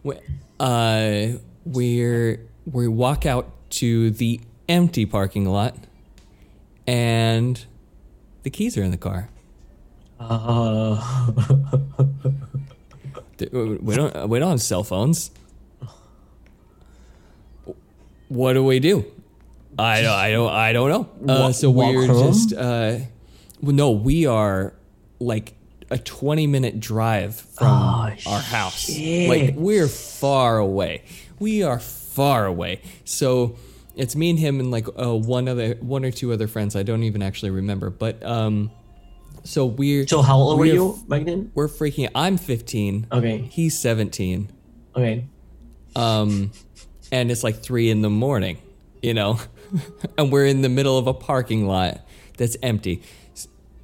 [0.02, 0.16] we,
[0.62, 1.28] uh
[1.66, 2.40] we're
[2.72, 5.76] we walk out to the empty parking lot
[6.86, 7.66] and
[8.44, 9.30] the keys are in the car
[10.20, 11.02] Uh,
[13.40, 14.30] We don't.
[14.30, 15.30] We don't have cell phones.
[18.30, 19.06] What do we do?
[19.78, 20.12] I don't.
[20.14, 20.50] I don't.
[20.52, 21.34] I don't know.
[21.34, 22.28] Uh, so walk we're home?
[22.34, 22.54] just.
[22.54, 23.00] Uh,
[23.62, 24.74] well, no, we are
[25.20, 25.54] like
[25.90, 28.80] a 20 minute drive from Oh, our house.
[28.90, 29.30] shit.
[29.30, 31.04] Like we're far away.
[31.40, 31.80] We are
[32.18, 32.82] far away.
[33.06, 33.56] So
[33.96, 36.76] it's me and him and like uh, one other one or two other friends.
[36.76, 37.92] I don't even actually remember.
[37.92, 38.72] But um
[39.44, 41.52] so we're So how old were you back then?
[41.54, 43.08] We're freaking I'm 15.
[43.12, 43.38] Okay.
[43.52, 44.52] He's 17.
[44.96, 45.26] Okay.
[45.96, 46.52] Um
[47.12, 48.58] and it's like 3 in the morning,
[49.04, 49.40] you know.
[50.18, 52.02] and we're in the middle of a parking lot
[52.38, 53.04] that's empty.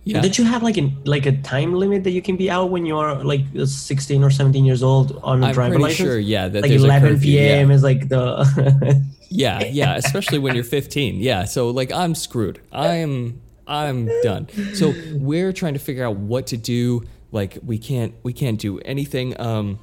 [0.06, 0.20] Yeah.
[0.20, 2.86] Did you have like a like a time limit that you can be out when
[2.86, 6.10] you're like 16 or 17 years old on a I'm driver pretty license?
[6.10, 7.56] sure, yeah, that like 11 curfew, yeah.
[7.56, 7.72] p.m.
[7.72, 9.02] is like the.
[9.36, 11.16] Yeah, yeah, especially when you're 15.
[11.16, 12.62] Yeah, so like I'm screwed.
[12.72, 14.48] I'm I'm done.
[14.76, 17.04] So we're trying to figure out what to do.
[17.32, 19.40] Like we can't we can't do anything.
[19.42, 19.80] Um,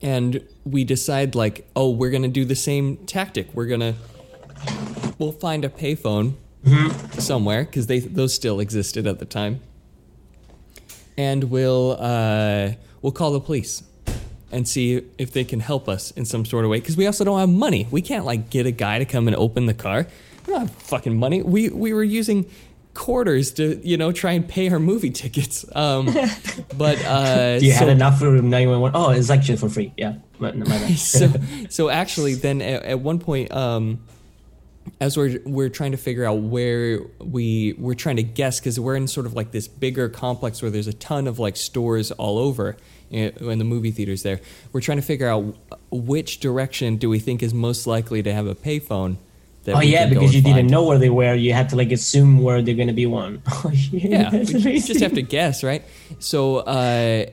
[0.00, 3.52] and we decide like, oh, we're gonna do the same tactic.
[3.54, 3.94] We're gonna
[5.18, 6.34] we'll find a payphone
[7.18, 9.60] somewhere because they those still existed at the time,
[11.16, 12.70] and we'll uh,
[13.02, 13.82] we'll call the police
[14.52, 16.78] and see if they can help us in some sort of way.
[16.78, 17.88] Because we also don't have money.
[17.90, 20.06] We can't like get a guy to come and open the car.
[20.46, 21.42] We don't have fucking money.
[21.42, 22.50] We we were using
[22.94, 25.64] quarters to you know try and pay our movie tickets.
[25.74, 26.06] Um,
[26.78, 28.92] but uh, you so, had enough for 911.
[28.94, 29.92] Oh, it's actually for free.
[29.96, 30.14] Yeah.
[30.38, 31.32] My, my so
[31.68, 34.00] so actually then at, at one point um
[35.00, 38.96] as we're we're trying to figure out where we we're trying to guess because we're
[38.96, 42.38] in sort of like this bigger complex where there's a ton of like stores all
[42.38, 42.76] over
[43.10, 44.40] in, in the movie theaters there
[44.72, 45.56] we're trying to figure out
[45.90, 49.16] which direction do we think is most likely to have a payphone
[49.64, 51.32] that Oh yeah, because you and didn't know where they were.
[51.34, 53.42] You had to like assume where they're gonna be one.
[53.50, 54.86] Oh, yeah we amazing.
[54.86, 55.82] just have to guess right
[56.18, 57.24] so uh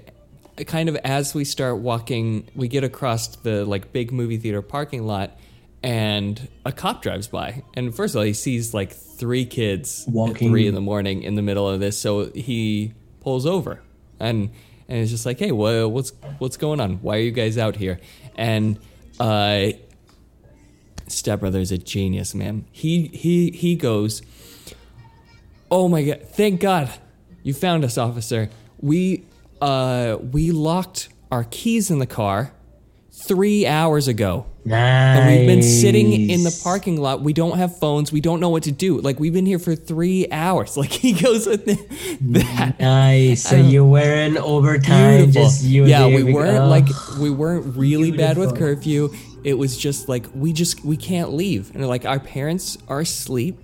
[0.66, 5.06] kind of as we start walking we get across the like big movie theater parking
[5.06, 5.38] lot
[5.84, 10.14] and a cop drives by and first of all he sees like three kids at
[10.14, 10.50] Walking.
[10.50, 13.82] three in the morning in the middle of this so he pulls over
[14.20, 14.52] and
[14.88, 17.76] and it's just like hey wha what's what's going on why are you guys out
[17.76, 18.00] here
[18.36, 18.78] and
[19.20, 19.68] uh
[21.08, 24.22] stepbrother is a genius man he he he goes
[25.74, 26.22] Oh my god!
[26.24, 26.90] Thank God,
[27.44, 28.50] you found us, officer.
[28.82, 29.24] We
[29.62, 32.52] uh we locked our keys in the car
[33.26, 35.18] three hours ago, Nice.
[35.18, 37.22] and we've been sitting in the parking lot.
[37.22, 38.12] We don't have phones.
[38.12, 39.00] We don't know what to do.
[39.02, 40.78] Like we've been here for three hours.
[40.82, 42.80] Like he goes with that.
[42.80, 43.44] Nice.
[43.44, 45.32] So you weren't overtime.
[45.32, 45.86] Just you.
[45.86, 46.88] yeah, we weren't like
[47.20, 49.10] we weren't really bad with curfew.
[49.44, 53.60] It was just like we just we can't leave, and like our parents are asleep.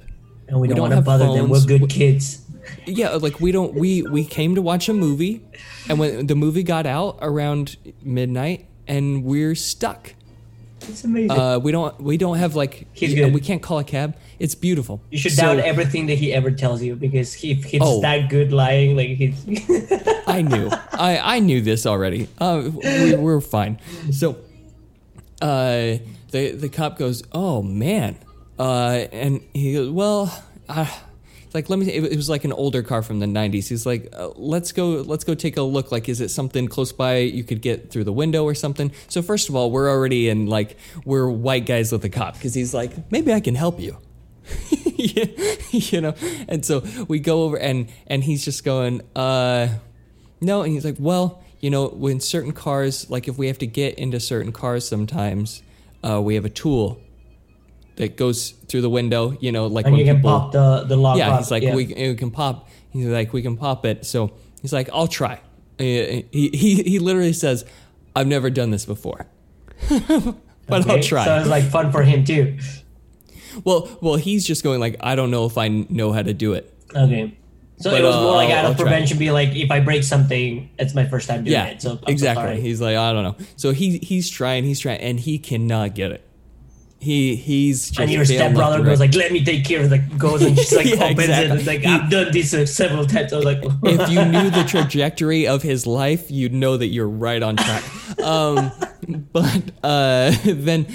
[0.48, 1.50] and we we don't, don't want to have bother them.
[1.50, 1.66] We're phones.
[1.66, 2.42] good kids.
[2.86, 5.42] Yeah, like we don't we we came to watch a movie,
[5.90, 10.14] and when the movie got out around midnight, and we're stuck.
[10.88, 11.32] It's amazing.
[11.32, 13.34] Uh, we don't we don't have like He's and good.
[13.34, 14.15] we can't call a cab.
[14.39, 15.02] It's beautiful.
[15.12, 18.02] you should So, doubt everything that he ever tells you because he, he's Oh.
[18.02, 18.95] that good lying.
[18.95, 19.36] Like he's.
[20.28, 20.69] I knew.
[20.93, 22.28] I I knew this already.
[22.39, 23.80] Uh, we, we're fine.
[24.12, 24.38] So,
[25.41, 25.97] uh,
[26.32, 28.17] the the cop goes, "Oh man,"
[28.60, 30.86] uh, and he goes, "Well, uh,
[31.54, 33.68] like let me." It, was like an older car from the '90s.
[33.68, 35.02] He's like, uh, "Let's go.
[35.02, 35.92] Let's go take a look.
[35.92, 39.22] Like, is it something close by you could get through the window or something?" So
[39.22, 42.74] first of all, we're already in like we're white guys with a cop because he's
[42.74, 43.98] like, "Maybe I can help you."
[45.72, 46.14] you know
[46.48, 49.68] and so we go over and and he's just going uh
[50.42, 53.68] no and he's like well you know when certain cars like if we have to
[53.68, 55.62] get into certain cars sometimes
[56.04, 57.00] uh we have a tool
[57.98, 60.84] that goes through the window you know like and when you can people pop the
[60.86, 61.18] the lock.
[61.18, 64.32] yeah he's like we, we can pop he's like we can pop it so
[64.62, 65.40] he's like i'll try
[65.78, 67.66] he he, he literally says
[68.16, 69.28] i've never done this before
[69.90, 72.58] but i'll try So it's like fun for him too.
[73.64, 76.54] well well he's just going like i don't know if i know how to do
[76.54, 77.38] it Okay.
[77.80, 79.82] So But, it was uh, more like out I'll of prevention, be like, if I
[79.82, 81.82] break something, it's my first time doing yeah it.
[81.82, 82.62] So I'm so exactly sorry.
[82.62, 86.12] he's like i don't know so he he's trying he's trying and he cannot get
[86.12, 86.27] it
[87.00, 90.42] he he's just and your stepbrother goes like, "Let me take care of the goes
[90.42, 91.30] and just like Yeah, opens it.
[91.30, 91.58] exactly.
[91.58, 93.34] It's like I've done this uh, several times.
[93.34, 97.08] I was like, if you knew the trajectory of his life, you'd know that you're
[97.10, 97.84] right on track.
[98.24, 98.72] Um,
[99.32, 100.88] but uh, then,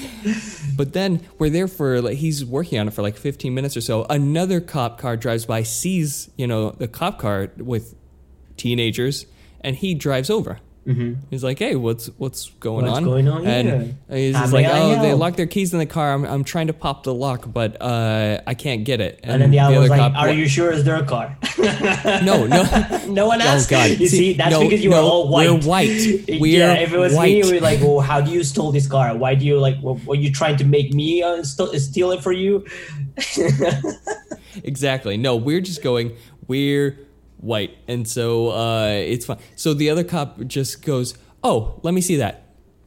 [0.77, 3.81] but then we're there for like he's working on it for like 15 minutes or
[3.81, 4.05] so.
[4.11, 7.95] Another cop car drives by, sees you know the cop car with
[8.57, 9.27] teenagers,
[9.61, 10.59] and he drives over.
[10.87, 11.15] Mm-hmm.
[11.31, 12.91] He's like, "Hey, what's what's going on?
[12.91, 13.95] What's on?" going on And here?
[14.11, 16.13] he's just like, "Oh, they locked their keys in the car.
[16.13, 19.53] I'm, I'm trying to pop the lock, but uh, I can't get it." and then
[19.53, 21.39] the other was like, cop- "Are you sure it's their car?"
[22.25, 22.65] No, no.
[23.09, 23.71] no one Oh asked.
[23.71, 23.91] God!
[23.91, 25.49] You see, that's no, because you no, were all white.
[25.51, 26.25] We're white.
[26.41, 27.45] We're yeah, if it was white.
[27.45, 29.17] me, we're like, "Well, how do you stole this car?
[29.17, 29.77] Why do you like?
[29.81, 32.67] Well, were you trying to make me uh, st- steal it for you?"
[34.65, 35.17] exactly.
[35.17, 36.17] No, we're just going.
[36.49, 36.99] We're
[37.43, 39.39] white, and so uh, it's fine.
[39.57, 42.39] So the other cop just goes, "Oh, let me see that."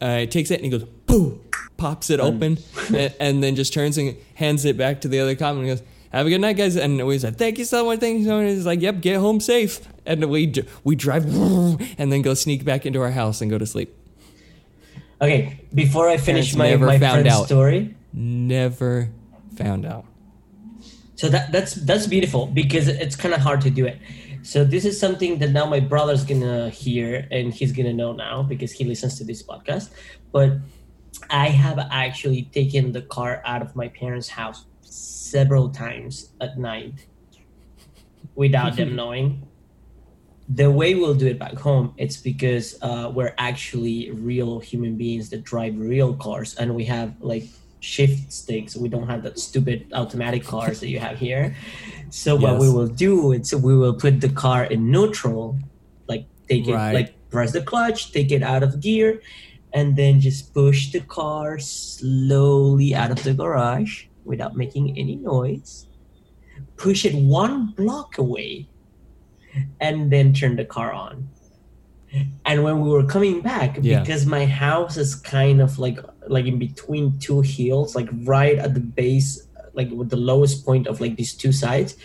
[0.02, 1.42] Uh, takes it and he goes, "Boom!"
[1.78, 2.58] Pops it open,
[2.94, 5.84] and, and then just turns and hands it back to the other cop and goes,
[6.12, 8.42] "Have a good night, guys." And we said, "Thank you so much, thank you so
[8.42, 11.26] much." He's like, "Yep, get home safe." And we we drive
[12.00, 13.94] and then go sneak back into our house and go to sleep.
[15.22, 17.46] Okay, before I finish my, never my found friend's out.
[17.46, 19.10] story, Never
[19.58, 20.06] found out.
[21.16, 23.98] so that that's that's beautiful because it's kind of hard to do it.
[24.46, 28.44] So this is something that now my brother's gonna hear and he's gonna know now
[28.44, 29.90] because he listens to this podcast.
[30.32, 30.60] But
[31.32, 37.08] I have actually taken the car out of my parents' house several times at night
[38.36, 39.48] without them knowing.
[40.48, 45.32] The way we'll do it back home, it's because uh, we're actually real human beings
[45.32, 47.46] that drive real cars, and we have like
[47.86, 48.76] shift sticks.
[48.76, 51.56] We don't have that stupid automatic cars that you have here.
[52.10, 55.58] So what we will do is we will put the car in neutral,
[56.08, 56.94] like take it, Right.
[57.00, 59.22] like press the clutch, take it out of gear,
[59.74, 65.88] and then just push the car slowly out of the garage without making any noise.
[66.78, 68.68] Push it one block away,
[69.80, 71.30] and then turn the car on.
[72.46, 74.00] And when we were coming back, Yeah.
[74.00, 78.74] because my house is kind of like like in between two hills, like right at
[78.74, 81.96] the base, like with the lowest point of like these two sides,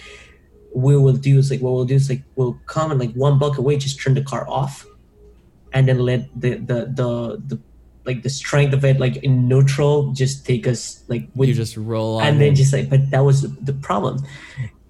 [0.75, 3.39] we will do is like what we'll do is like we'll come and like one
[3.39, 4.87] block away, just turn the car off,
[5.73, 7.61] and then let the the the, the
[8.07, 11.77] like the strength of it like in neutral just take us like with you just
[11.77, 12.27] roll on.
[12.27, 14.17] and then just like but that was the, problem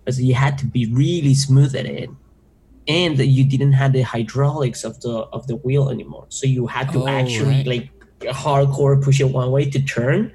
[0.05, 2.09] because you had to be really smooth at it
[2.87, 6.91] and you didn't have the hydraulics of the of the wheel anymore so you had
[6.93, 7.67] to Oh, actually right.
[7.67, 7.91] like
[8.21, 10.33] hardcore push it one way to turn.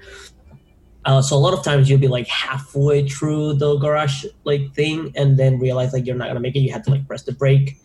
[1.06, 5.12] Uh, so a lot of times you'll be like halfway through the garage like thing
[5.16, 6.60] and then realize like you're not gonna make it.
[6.60, 7.78] You have to like press the brake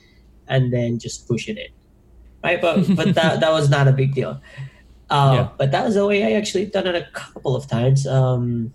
[0.49, 1.67] and then just push it in
[2.43, 2.61] right?
[2.61, 4.41] But but that, that was not a big deal.
[5.11, 5.49] Uh, Yeah.
[5.59, 8.07] but that was the way i actually done it a couple of times.
[8.07, 8.73] Um,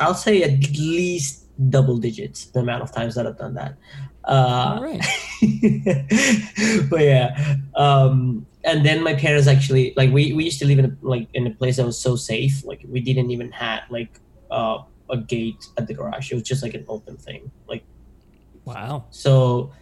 [0.00, 3.76] i'll say at least double digits the amount of times that i've done that.
[4.24, 5.00] Uh, All right.
[6.90, 10.84] but yeah um and then my parents actually like we, we used to live in
[10.86, 14.20] a like in a place that was so safe like we didn't even have like
[14.50, 14.78] uh,
[15.10, 16.30] a gate at the garage.
[16.32, 17.84] It was just like an open thing like
[18.64, 19.06] Wow.
[19.10, 19.72] so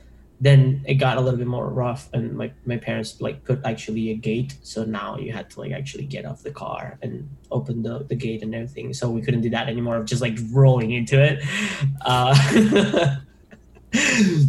[0.41, 4.11] then it got a little bit more rough and my, my parents like put actually
[4.11, 4.59] a gate.
[4.63, 8.15] So now you had to like actually get off the car and open the, the
[8.15, 8.93] gate and everything.
[8.93, 11.43] So we couldn't do that anymore of just like rolling into it.
[12.05, 13.17] Uh,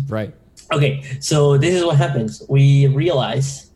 [0.10, 0.34] Right.
[0.74, 1.04] okay.
[1.20, 2.44] So this is what happens.
[2.50, 3.67] We realize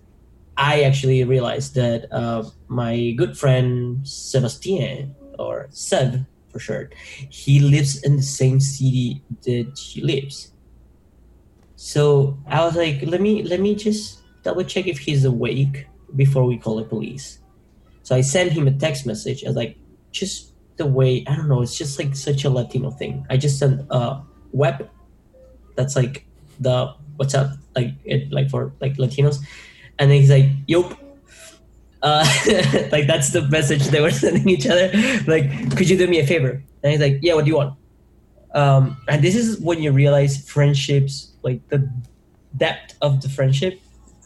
[0.62, 6.94] i actually realized that uh, my good friend sebastien or seb for short
[7.30, 10.52] he lives in the same city that she lives.
[11.76, 16.46] So i was like let me let me just double check if he's awake before
[16.46, 17.40] we call the police.
[18.04, 19.44] So i sent him a text message.
[19.44, 19.78] I was like
[20.12, 23.26] just the way i don't know it's just like such a latino thing.
[23.30, 24.22] I just sent a
[24.52, 24.90] web
[25.76, 26.26] that's like
[26.60, 29.38] the what's up like it like for like latinos
[30.02, 30.98] and then he's like yup
[32.02, 32.26] uh,
[32.92, 34.92] like that's the message they were sending each other
[35.28, 35.46] like
[35.78, 37.78] could you do me a favor and he's like yeah what do you want
[38.54, 41.88] um, and this is when you realize friendships like the
[42.58, 43.80] depth of the friendship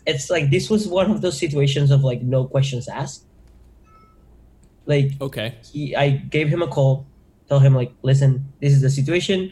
[0.07, 3.25] it's like this was one of those situations of like no questions asked
[4.85, 5.55] like Okay.
[5.71, 7.05] he I gave him a call,
[7.49, 9.51] tell him like, listen, this is the situation.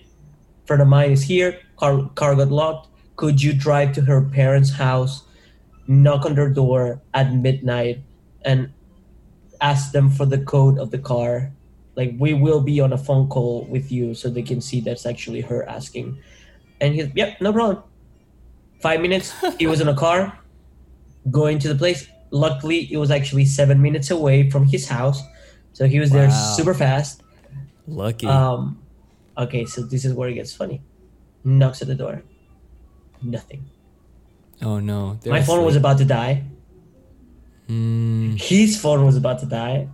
[0.66, 1.60] Friend of mine is here.
[1.78, 2.90] Car car got locked.
[3.16, 5.24] Could you drive to her parents' house,
[5.88, 8.02] knock on their door at midnight,
[8.46, 8.72] and
[9.62, 11.52] ask them for the code of the car?
[11.96, 15.06] Like we will be on a phone call with you so they can see that's
[15.06, 16.18] actually her asking.
[16.82, 17.84] And he's yep, no problem.
[18.82, 20.38] Five minutes, he was in a car,
[21.32, 22.08] going to the place.
[22.32, 25.22] Luckily, it was actually seven minutes away from his house,
[25.72, 27.22] so he was there super fast.
[27.88, 28.28] Lucky.
[28.28, 28.82] Um,
[29.38, 30.82] okay, so this is where it gets funny.
[31.44, 32.24] Knocks at the door.
[33.22, 33.70] Nothing.
[34.62, 35.20] Oh no.
[35.26, 36.44] My phone was about to die.
[37.68, 39.88] Mm, His phone was about to die.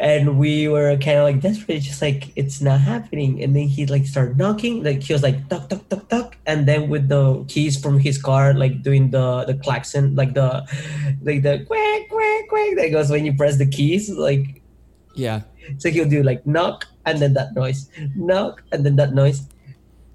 [0.00, 3.42] And we were kind of like desperate, just like it's not happening.
[3.42, 6.66] And then he like started knocking, like he was like tuck tuck tuck tuck, and
[6.66, 10.62] then with the keys from his car, like doing the the klaxon, like the
[11.22, 14.62] like the quack quack quack that goes when you press the keys, like
[15.16, 15.42] yeah.
[15.78, 19.48] So he'll do like knock and then that noise, knock and then that noise,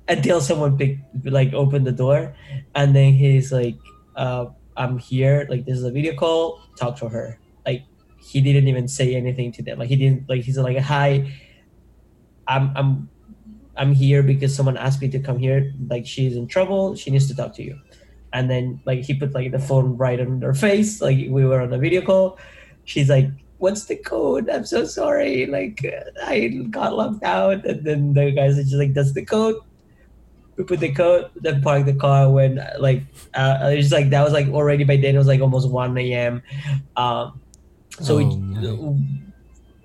[0.08, 2.36] until someone pick like open the door,
[2.76, 3.78] and then he's like,
[4.16, 5.48] uh, "I'm here.
[5.50, 6.62] Like this is a video call.
[6.78, 7.84] Talk to her." Like
[8.20, 9.80] he didn't even say anything to them.
[9.80, 11.32] Like he didn't like he's like, "Hi,
[12.48, 13.10] I'm I'm
[13.78, 15.74] I'm here because someone asked me to come here.
[15.90, 16.96] Like she's in trouble.
[16.96, 17.80] She needs to talk to you.
[18.34, 21.02] And then like he put like the phone right on her face.
[21.02, 22.40] Like we were on a video call.
[22.86, 23.30] She's like,
[23.60, 24.50] "What's the code?
[24.50, 25.46] I'm so sorry.
[25.46, 25.80] Like
[26.22, 29.56] I got locked out." And then the guys are just like, "That's the code."
[30.56, 32.30] We put the code, then park the car.
[32.30, 35.42] When like uh, it was like that was like already by then it was like
[35.42, 36.44] almost one a.m.
[36.96, 37.40] Um,
[38.00, 39.24] so Oh, we,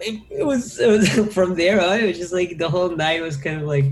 [0.01, 2.01] it, it was it was from there on.
[2.01, 3.87] It was just like the whole night was kind of like,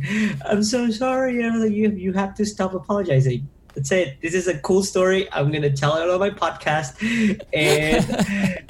[0.44, 1.40] I'm so sorry.
[1.42, 3.48] And I was like, you you have to stop apologizing.
[3.74, 4.20] That's it.
[4.22, 5.30] This is a cool story.
[5.32, 6.96] I'm gonna tell it on my podcast,
[7.52, 8.64] and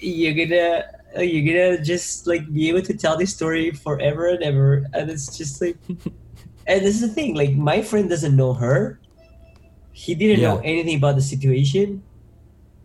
[0.00, 0.84] you're gonna
[1.22, 4.86] you're gonna just like be able to tell this story forever and ever.
[4.94, 5.76] And it's just like,
[6.66, 7.34] and this is the thing.
[7.34, 9.00] Like my friend doesn't know her.
[9.92, 12.02] He didn't know anything about the situation,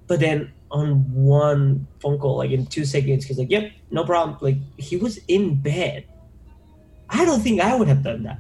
[0.08, 4.38] but then on one phone call, like in two seconds, he's like, "Yep, no problem."
[4.40, 6.06] Like he was in bed.
[7.10, 8.40] I don't think I would have done that.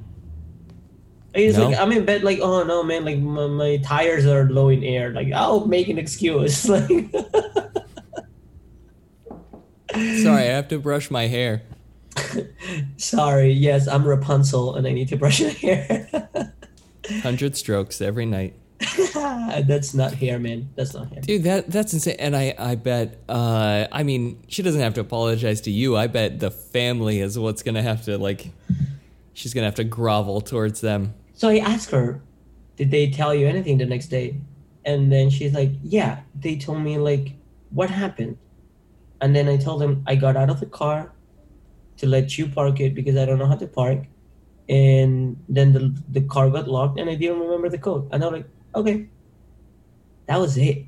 [1.33, 1.67] It's No?
[1.69, 4.83] like I'm in bed, like, oh no, man, like my, my tires are low in
[4.83, 5.11] air.
[5.11, 6.69] Like I'll make an excuse.
[6.69, 6.87] Like,
[10.23, 11.63] Sorry, I have to brush my hair.
[12.97, 16.07] Sorry, yes, I'm Rapunzel, and I need to brush my hair.
[17.22, 18.55] Hundred strokes every night.
[19.68, 20.70] That's not hair, man.
[20.76, 21.22] That's not hair.
[21.22, 22.16] Dude, that that's insane.
[22.20, 25.97] And I I bet uh I mean, she doesn't have to apologize to you.
[25.97, 28.49] I bet the family is what's going to have to like
[29.34, 31.14] she's going to have to grovel towards them.
[31.34, 32.22] So I asked her,
[32.78, 34.38] "Did they tell you anything the next day?"
[34.86, 37.34] And then she's like, "Yeah, they told me like
[37.70, 38.38] what happened."
[39.22, 41.12] And then I told them I got out of the car
[42.01, 43.99] to let you park it because I don't know how to park.
[44.67, 48.09] And then the the car got locked and I didn't remember the code.
[48.11, 49.07] And I was like, "Okay."
[50.27, 50.85] That was it.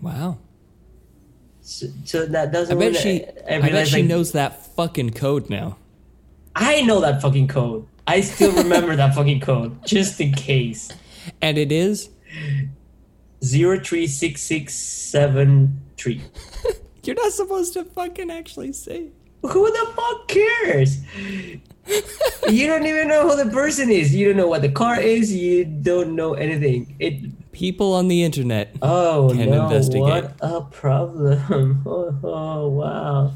[0.00, 0.38] Wow.
[1.60, 5.10] So, so that doesn't I bet she that- I, bet she like, knows that fucking
[5.10, 5.76] code now.
[6.56, 7.86] I know that fucking code.
[8.06, 10.90] I still remember that fucking code just in case.
[11.40, 12.10] And it is
[13.44, 16.22] Zero three six six seven three.
[17.04, 19.10] you're not supposed to fucking actually say.
[19.42, 20.98] Who the fuck cares?
[22.48, 24.14] you don't even know who the person is.
[24.14, 25.34] You don't know what the car is.
[25.34, 26.94] You don't know anything.
[26.98, 27.52] It.
[27.52, 28.74] People on the internet.
[28.80, 29.64] Oh Can no!
[29.64, 30.00] investigate.
[30.00, 31.82] What a problem!
[31.86, 33.34] Oh, oh wow!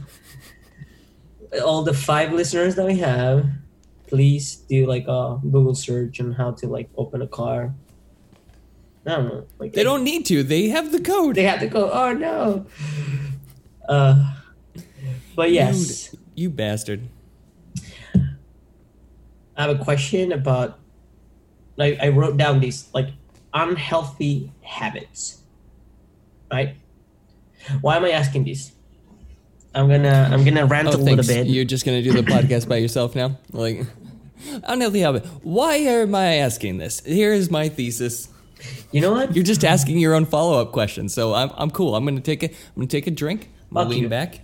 [1.63, 3.47] All the five listeners that we have,
[4.07, 7.75] please do like a Google search on how to like open a car.
[9.07, 9.47] I don't know.
[9.59, 10.43] Like They don't need to.
[10.43, 11.35] They have the code.
[11.35, 11.91] They have the code.
[11.93, 12.67] Oh no!
[13.89, 14.35] Uh,
[15.37, 16.09] but yes.
[16.11, 17.09] Dude, you bastard.
[19.57, 20.79] I have a question about
[21.77, 23.09] like I wrote down these like
[23.55, 25.39] unhealthy habits.
[26.53, 26.77] Right?
[27.81, 28.73] Why am I asking this?
[29.75, 31.27] I'm gonna I'm gonna oh, rant Oh, a little thanks.
[31.27, 31.47] bit.
[31.47, 33.39] You're just gonna do the podcast by yourself now?
[33.53, 33.87] Like,
[34.65, 35.25] unhealthy habit.
[35.43, 37.01] Why am I asking this?
[37.01, 38.29] Here is my thesis.
[38.91, 39.35] You know what?
[39.35, 41.95] You're just asking your own follow up question, so I'm, I'm cool.
[41.95, 43.51] I'm gonna take a I'm gonna take a drink.
[43.71, 44.09] I'm gonna Fuck lean you.
[44.09, 44.41] back.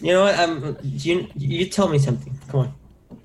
[0.00, 0.38] You know what?
[0.38, 2.38] I'm you you tell me something.
[2.48, 2.74] Come on.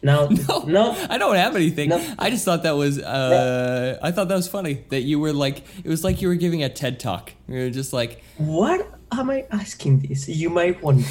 [0.01, 1.07] No, No, no.
[1.09, 1.89] I don't have anything.
[1.89, 2.15] No.
[2.17, 5.63] I just thought that was uh, I thought that was funny that you were like
[5.83, 7.33] it was like you were giving a TED talk.
[7.49, 10.29] You were just like, What am I asking this?
[10.29, 11.03] You might wonder.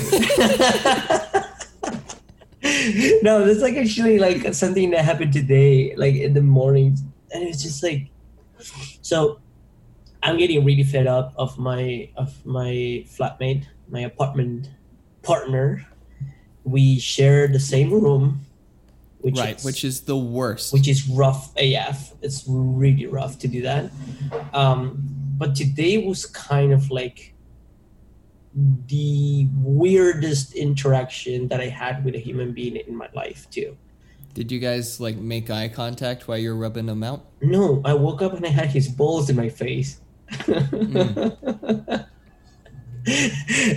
[3.22, 6.96] no, that's like actually like something that happened today, like in the morning,
[7.32, 8.08] and it's just like,
[9.02, 9.38] so
[10.22, 14.70] I'm getting really fed up of my of my flatmate, my apartment
[15.22, 15.86] partner.
[16.64, 18.44] We share the same room,
[19.18, 20.72] which right, is, which is the worst.
[20.72, 22.12] which is rough AF.
[22.20, 23.90] It's really rough to do that.
[24.52, 24.98] Um,
[25.38, 27.34] but today was kind of like
[28.86, 33.76] the weirdest interaction that I had with a human being in my life too.
[34.34, 37.26] Did you guys like make eye contact while you're rubbing them out?
[37.40, 40.00] No, I woke up and I had his balls in my face.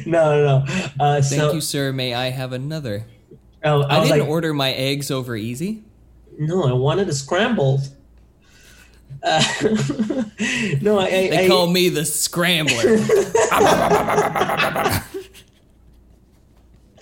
[0.05, 0.65] No, no.
[0.99, 1.93] Uh, Thank so, you, sir.
[1.93, 3.05] May I have another?
[3.63, 5.83] oh, I, I, didn't like, order my eggs over easy.
[6.37, 7.81] no, I wanted a scrambled.
[9.23, 9.43] Uh,
[10.81, 12.83] no, I, I, They I call me the scrambler.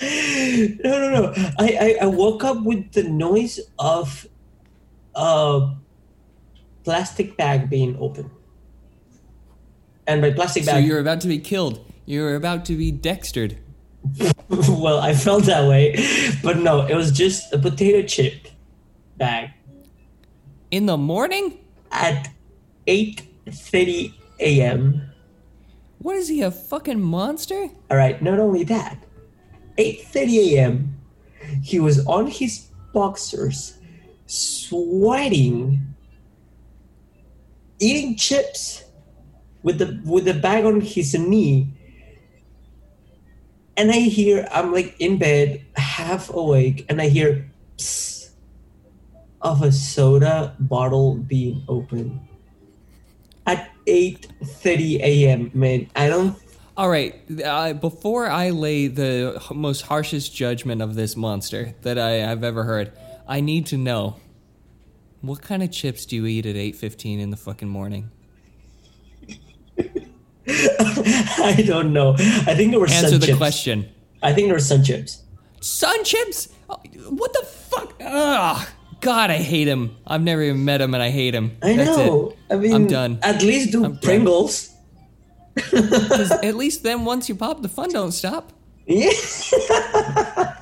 [0.02, 1.34] no, no, no.
[1.58, 4.28] I, I, I woke up with the noise of
[5.16, 5.76] a
[6.84, 8.30] plastic bag being open.
[10.10, 11.86] And by plastic so you're about to be killed.
[12.08, 13.58] You're about to be dextered.
[14.50, 15.96] well, I felt that way,
[16.42, 18.48] but no, it was just a potato chip
[19.18, 19.52] bag
[20.72, 21.60] In the morning?
[21.92, 22.30] at
[22.88, 25.12] 8:30 a.m.
[26.00, 27.70] What is he, a fucking monster?
[27.92, 28.98] All right, not only that,
[29.78, 30.96] 8:30 a.m.
[31.62, 33.78] he was on his boxers,
[34.26, 35.94] sweating,
[37.80, 38.86] eating chips
[39.64, 41.68] with the with the bag on his knee.
[43.78, 48.32] And I hear I'm like in bed, half awake, and I hear psst
[49.42, 52.20] of a soda bottle being opened
[53.46, 55.52] at 8:30 a.m.
[55.54, 56.36] Man, I don't
[56.78, 62.12] All right, uh, before I lay the most harshest judgment of this monster that I
[62.12, 62.92] have ever heard,
[63.28, 64.18] I need to know
[65.22, 68.12] what kind of chips do you eat at 8:15 in the fucking morning?
[70.48, 72.14] I don't know.
[72.14, 73.38] I think there were Answer sun the chips.
[73.38, 73.90] question.
[74.22, 75.24] I think there were sun chips.
[75.62, 76.50] Sun chips?
[76.70, 76.78] Oh,
[77.10, 77.94] What the fuck?
[78.04, 78.68] Ugh.
[79.02, 79.96] God, I hate him.
[80.06, 81.56] I've never even met him and I hate him.
[81.64, 82.30] I That's know.
[82.50, 82.54] It.
[82.54, 83.20] I mean, I'm done.
[83.22, 83.98] At least do I'm.
[83.98, 84.70] Pringles.
[85.74, 88.52] at least then once you pop, the fun don't stop.
[88.86, 89.10] Yeah.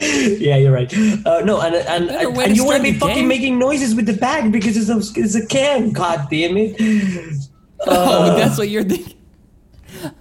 [0.00, 0.92] yeah, you're right.
[1.26, 3.28] Uh, no, and and, and, and you want to be fucking game.
[3.28, 5.92] making noises with the bag because it's a, it's a can.
[5.92, 6.76] God damn it.
[7.86, 9.16] Oh, Uh, that's what you're thinking.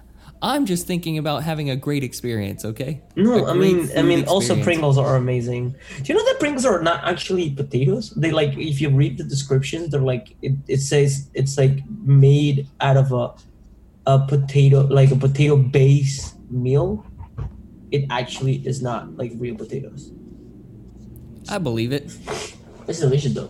[0.42, 3.02] I'm just thinking about having a great experience, okay?
[3.18, 4.64] No, I mean, I mean, also experience.
[4.64, 5.76] Pringles are amazing.
[6.02, 8.12] Do you know that Pringles are not actually potatoes?
[8.12, 12.68] They like, if you read the descriptions, they're like, it, it says it's like made
[12.80, 13.34] out of a,
[14.08, 17.06] a potato, like a potato base meal.
[17.92, 20.14] It actually is not like real potatoes.
[21.50, 22.16] I believe it,
[22.88, 23.50] It's delicious though.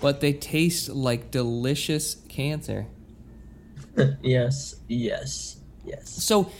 [0.00, 2.86] but they taste like delicious cancer.
[4.22, 6.08] yes, yes, yes.
[6.24, 6.50] So,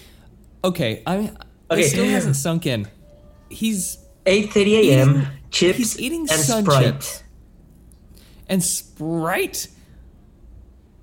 [0.64, 1.32] okay, I
[1.70, 1.80] Okay.
[1.82, 2.86] it still hasn't sunk in.
[3.50, 5.26] He's 8:30 a.m.
[5.50, 6.84] Chips he's eating and sun Sprite.
[6.84, 7.22] chips.
[8.48, 9.68] and Sprite.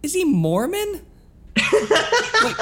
[0.01, 1.01] Is he Mormon?
[2.43, 2.57] Like,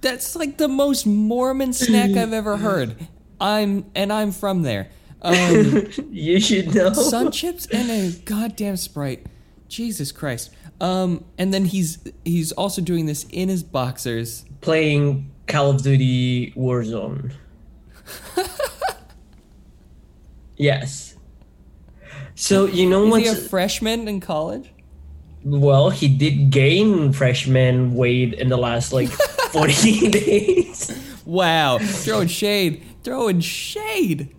[0.00, 2.96] that's like the most Mormon snack I've ever heard.
[3.40, 4.88] I'm and I'm from there.
[5.22, 6.92] Um, you should know.
[6.92, 9.26] sun chips and a goddamn Sprite.
[9.68, 10.50] Jesus Christ.
[10.80, 14.44] Um, and then he's he's also doing this in his boxers.
[14.60, 17.32] playing Call of Duty Warzone.
[20.56, 21.16] yes.
[22.34, 24.72] So you know Is he a freshman in college?
[25.42, 29.08] well, he did gain freshman weight in the last like
[29.52, 30.90] forty days.
[31.24, 34.34] Wow, throwing shade, throwing shade.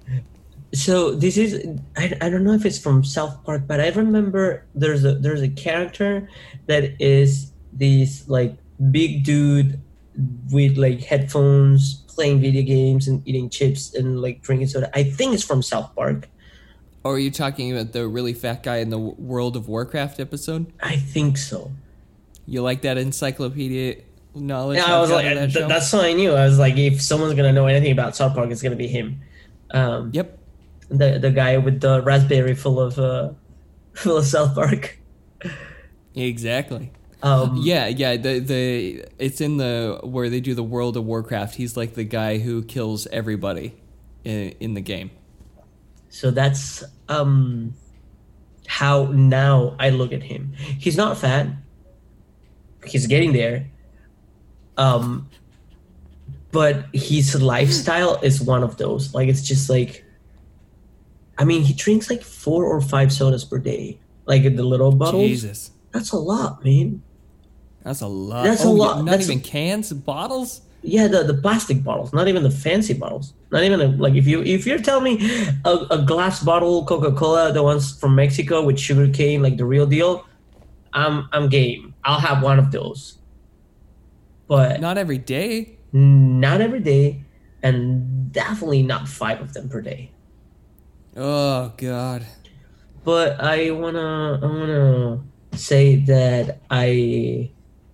[0.73, 1.65] So this is
[1.97, 5.41] I, I don't know if it's from South Park, but I remember there's a there's
[5.41, 6.29] a character
[6.67, 8.55] that is this like
[8.91, 9.79] big dude
[10.51, 14.89] with like headphones playing video games and eating chips and like drinking soda.
[14.93, 16.29] I think it's from South Park.
[17.03, 20.71] Or are you talking about the really fat guy in the World of Warcraft episode?
[20.81, 21.71] I think so.
[22.45, 24.03] You like that encyclopedia
[24.35, 24.77] knowledge?
[24.77, 26.31] Yeah, I was like, that th- that's how I knew.
[26.33, 29.19] I was like, if someone's gonna know anything about South Park, it's gonna be him.
[29.71, 30.37] Um, Yep.
[30.91, 33.31] The the guy with the raspberry full of uh,
[33.93, 34.99] full of South Park.
[36.15, 36.91] Exactly.
[37.23, 38.17] Um, Yeah, yeah.
[38.17, 41.55] The the it's in the where they do the World of Warcraft.
[41.55, 43.75] He's like the guy who kills everybody
[44.23, 45.11] in, in the game.
[46.09, 47.73] So that's um,
[48.67, 50.53] how now I look at him.
[50.57, 51.47] He's not fat.
[52.85, 53.69] He's getting there.
[54.77, 55.29] Um,
[56.51, 59.13] but his lifestyle is one of those.
[59.13, 60.03] Like it's just like,
[61.41, 64.91] I mean, he drinks like four or five sodas per day, like in the little
[64.91, 65.27] bottles.
[65.27, 67.01] Jesus, That's a lot, man.
[67.83, 68.43] that's a lot.
[68.43, 68.97] That's a Oh, lot.
[68.97, 70.61] Not That's- even cans, bottles.
[70.83, 73.33] Yeah, the, the plastic bottles, not even the fancy bottles.
[73.51, 75.15] Not even a, like if you if you're telling me
[75.65, 79.65] a, a glass bottle Coca Cola, the ones from Mexico with sugar cane, like the
[79.65, 80.25] real deal,
[80.93, 81.93] I'm I'm game.
[82.03, 83.19] I'll have one of those,
[84.47, 85.77] but Not every day.
[85.93, 87.23] not every day,
[87.61, 90.09] and definitely not five of them per day.
[91.15, 92.25] Oh God.
[93.03, 95.19] But I wanna I wanna
[95.53, 97.51] say that I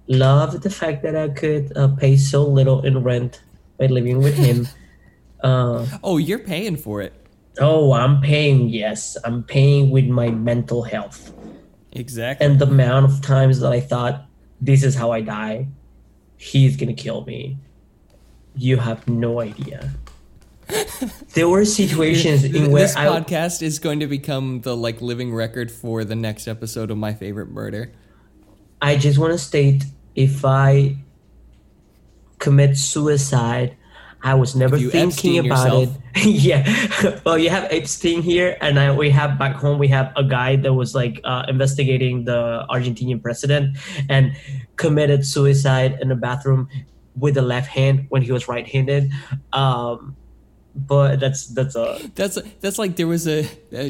[0.07, 3.41] love the fact that I could uh, pay so little in rent
[3.79, 4.67] by living with him.
[5.43, 7.13] uh, Oh, you're paying for it.
[7.59, 8.69] oh, I'm paying.
[8.69, 11.33] Yes, I'm paying with my mental health
[11.93, 12.45] Exactly.
[12.45, 14.25] and the amount of times that I thought
[14.61, 15.67] this is how I die.
[16.37, 17.57] He's gonna kill me.
[18.55, 19.89] You have no idea.
[21.33, 25.33] there were situations in where this I podcast is going to become the like living
[25.33, 27.93] record for the next episode of my favorite murder.
[28.81, 30.97] I just want to state if I
[32.39, 33.75] commit suicide,
[34.23, 35.97] I was never thinking Epstein about yourself.
[36.15, 36.25] it.
[36.25, 37.19] yeah.
[37.25, 40.55] Well, you have Epstein here, and I, we have back home, we have a guy
[40.57, 43.77] that was like uh, investigating the Argentinian president
[44.09, 44.35] and
[44.75, 46.67] committed suicide in the bathroom
[47.15, 49.11] with the left hand when he was right handed.
[49.53, 50.15] Um,
[50.77, 53.43] but that's that's a That's that's like there was a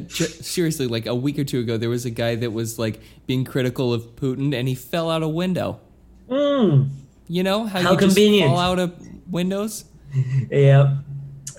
[0.10, 3.44] seriously like a week or two ago there was a guy that was like being
[3.44, 5.80] critical of Putin and he fell out a window.
[6.30, 6.90] mm,
[7.28, 8.50] You know how, How you convenient.
[8.52, 8.94] fall out of
[9.30, 9.86] windows?
[10.52, 10.98] yeah.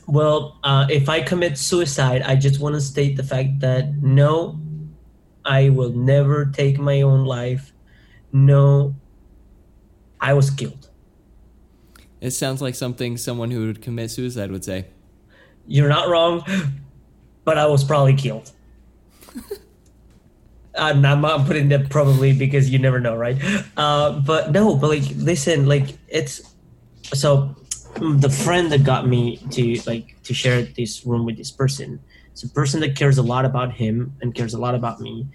[0.07, 4.59] Well, uh, if I commit suicide, I just want to state the fact that no,
[5.45, 7.73] I will never take my own life.
[8.33, 8.95] No,
[10.19, 10.89] I was killed.
[12.23, 14.87] It sounds like something someone who would commit suicide would say.
[15.69, 16.43] You're not wrong,
[17.45, 18.51] but I was probably killed.
[20.79, 23.37] I'm, I'm, I'm putting that probably because you never know, right?
[23.77, 26.55] Uh, but no, but like, listen, like it's
[27.13, 27.55] so
[28.01, 32.01] the friend that got me to like to share this room with this person.
[32.33, 35.27] It's a person that cares a lot about him and cares a lot about me,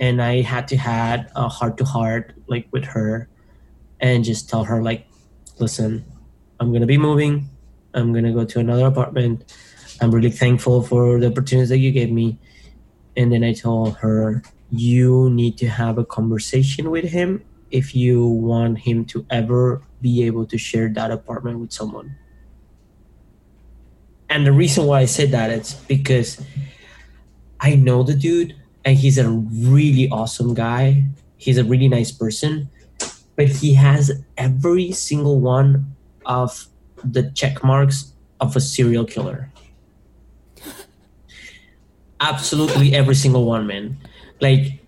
[0.00, 3.28] and I had to had a heart to heart like with her,
[4.00, 5.06] and just tell her like,
[5.58, 6.04] listen,
[6.60, 7.48] I'm gonna be moving.
[7.94, 9.54] I'm gonna go to another apartment.
[10.00, 12.38] I'm really thankful for the opportunities that you gave me.
[13.16, 18.26] And then I told her, you need to have a conversation with him if you
[18.26, 22.16] want him to ever be able to share that apartment with someone.
[24.28, 26.42] And the reason why I said that is because
[27.60, 31.04] I know the dude and he's a really awesome guy.
[31.36, 32.68] He's a really nice person,
[33.36, 35.94] but he has every single one
[36.26, 36.66] of
[37.04, 39.50] the check marks of a serial killer.
[42.20, 43.96] Absolutely every single one, man.
[44.40, 44.80] Like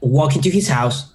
[0.00, 1.12] walk into his house,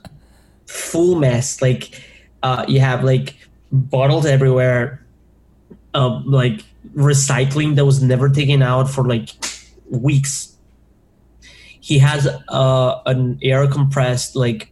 [0.67, 1.61] full mess.
[1.61, 2.01] Like
[2.43, 3.35] uh, you have like
[3.71, 5.05] bottles everywhere,
[5.93, 6.63] uh, like
[6.95, 9.29] recycling that was never taken out for like
[9.89, 10.55] weeks.
[11.79, 14.71] He has uh, an air compressed like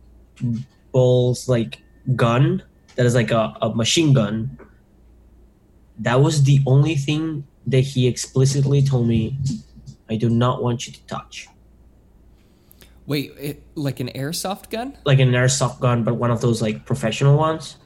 [0.92, 1.82] balls like
[2.16, 2.64] gun
[2.96, 4.58] that is like a, a machine gun
[6.00, 9.38] that was the only thing that he explicitly told me
[10.10, 11.48] I do not want you to touch.
[13.06, 14.98] Wait, it, like an airsoft gun?
[15.06, 17.78] Like an airsoft gun, but one of those like professional ones.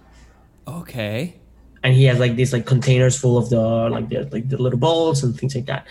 [0.68, 1.40] Okay.
[1.82, 4.80] And he has like these like containers full of the like the like the little
[4.80, 5.88] balls and things like that.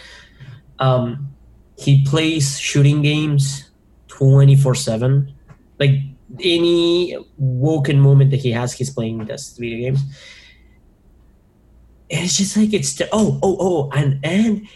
[0.79, 1.35] Um,
[1.79, 3.71] he plays shooting games
[4.09, 5.35] twenty four seven.
[5.79, 6.01] Like
[6.41, 10.01] any woken moment that he has, he's playing this video games.
[12.13, 14.69] And it's just like it's the, oh oh oh and and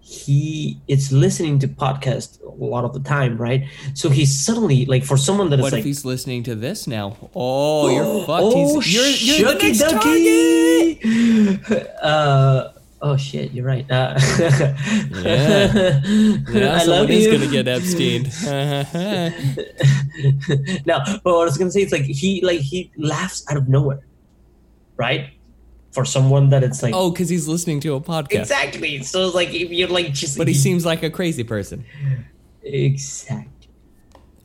[0.00, 3.66] he is listening to podcast a lot of the time, right?
[3.94, 7.16] So he's suddenly like for someone that is What like he's listening to this now?
[7.34, 8.42] Oh, you're fucked.
[8.44, 9.04] Oh, he's, you're
[9.38, 10.02] you're the shucky next target.
[11.82, 11.88] ducky.
[12.02, 12.72] Uh,
[13.02, 13.84] oh shit, you're right.
[13.90, 14.18] Uh,
[15.18, 16.00] Yeah.
[16.48, 17.32] Now I love is you.
[17.32, 18.22] gonna get Epstein.
[20.86, 23.68] no, but what I was gonna say is like he like he laughs out of
[23.68, 24.00] nowhere,
[24.96, 25.30] right?
[25.92, 28.40] For someone that it's like oh, because he's listening to a podcast.
[28.42, 29.02] exactly.
[29.02, 31.84] So it's like if you're like just But he seems like a crazy person.
[32.62, 33.52] exactly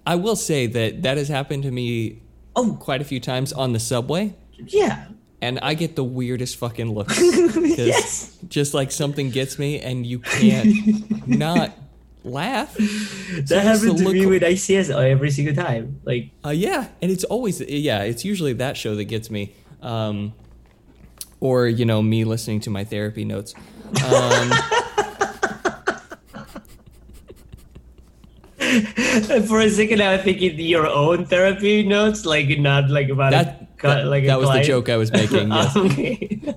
[0.06, 2.22] I will say that that has happened to me
[2.56, 4.36] Oh quite a few times on the subway,
[4.68, 5.08] yeah,
[5.42, 7.18] and I get the weirdest fucking looks.
[7.20, 8.38] 'Cause Yes.
[8.48, 11.72] Just like something gets me, and you can't not
[12.24, 12.76] laugh.
[12.78, 16.00] that happened to me with ICS every single time.
[16.06, 20.34] Like Uh, yeah, and it's always yeah, it's usually that show that gets me, um,
[21.44, 23.54] or you know me listening to my therapy notes.
[24.06, 24.50] Um,
[29.46, 33.62] for a second, I was thinking your own therapy notes, like not like about that
[33.62, 35.52] a, that, like a that was the joke I was making.
[35.54, 35.76] Yes.
[35.76, 36.56] Okay.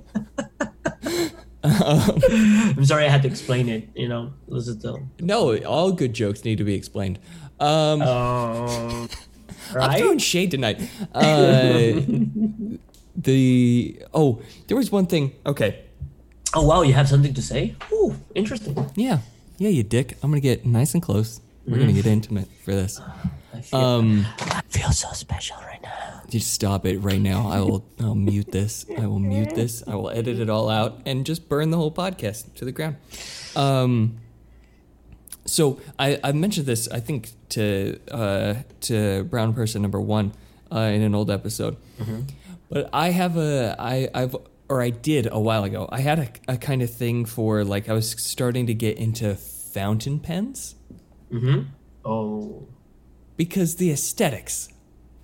[1.64, 3.88] I'm sorry I had to explain it.
[3.96, 7.18] You know, this is the no, all good jokes need to be explained.
[7.58, 9.08] Um, um,
[9.70, 9.98] I'm right.
[9.98, 10.80] throwing shade tonight.
[11.12, 12.02] Uh,
[13.16, 15.32] the oh, there was one thing.
[15.44, 15.84] Okay,
[16.54, 17.74] Oh wow, you have something to say?
[17.92, 18.90] Ooh, interesting.
[18.94, 19.18] yeah,
[19.58, 20.16] yeah, you dick.
[20.22, 21.40] I'm gonna get nice and close.
[21.66, 23.00] We're gonna get intimate for this.
[23.52, 26.22] I feel, Um, I feel so special right now.
[26.28, 27.48] Just stop it right now.
[27.48, 27.84] I will.
[28.00, 28.84] I'll mute this.
[28.98, 29.82] I will mute this.
[29.86, 32.96] I will edit it all out and just burn the whole podcast to the ground.
[33.56, 34.18] Um.
[35.46, 40.32] So I I mentioned this I think to uh to brown person number one
[40.72, 41.76] uh, in an old episode,
[42.68, 44.36] but I have a I I've
[44.68, 45.88] or I did a while ago.
[45.92, 49.34] I had a, a kind of thing for like I was starting to get into
[49.36, 50.74] fountain pens
[51.32, 51.62] Mm-hmm.
[52.04, 52.66] Oh,
[53.36, 54.68] because the aesthetics,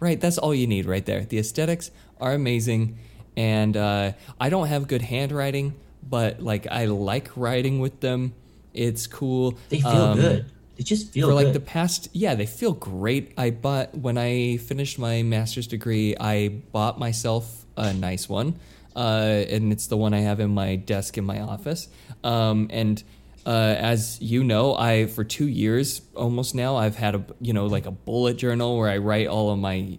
[0.00, 0.20] right?
[0.20, 1.24] That's all you need right there.
[1.24, 1.90] The aesthetics
[2.20, 2.98] are amazing,
[3.36, 8.34] and uh, I don't have good handwriting, but like I like writing with them.
[8.74, 9.56] It's cool.
[9.68, 10.46] they feel Um, good.
[10.76, 11.54] They just feel For like good.
[11.54, 13.32] the past, yeah, they feel great.
[13.36, 16.16] I bought when I finished my master's degree.
[16.18, 18.54] I bought myself a nice one.
[18.96, 21.88] uh, and it's the one I have in my desk in my office.
[22.24, 23.02] Um, and
[23.46, 27.66] uh, as you know, I for two years almost now I've had a you know
[27.66, 29.98] like a bullet journal where I write all of my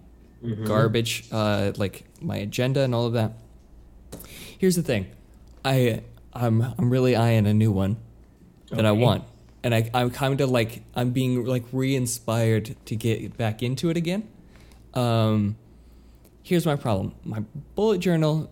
[0.66, 3.32] garbage, uh, like my agenda and all of that.
[4.60, 5.08] Here's the thing,
[5.66, 6.02] I
[6.34, 7.98] I'm I'm really eyeing a new one
[8.72, 9.24] that I want,
[9.64, 13.98] and I I'm kind of like I'm being like re-inspired to get back into it
[13.98, 14.28] again.
[14.94, 15.56] Um,
[16.44, 17.44] here's my problem: my
[17.76, 18.52] bullet journal.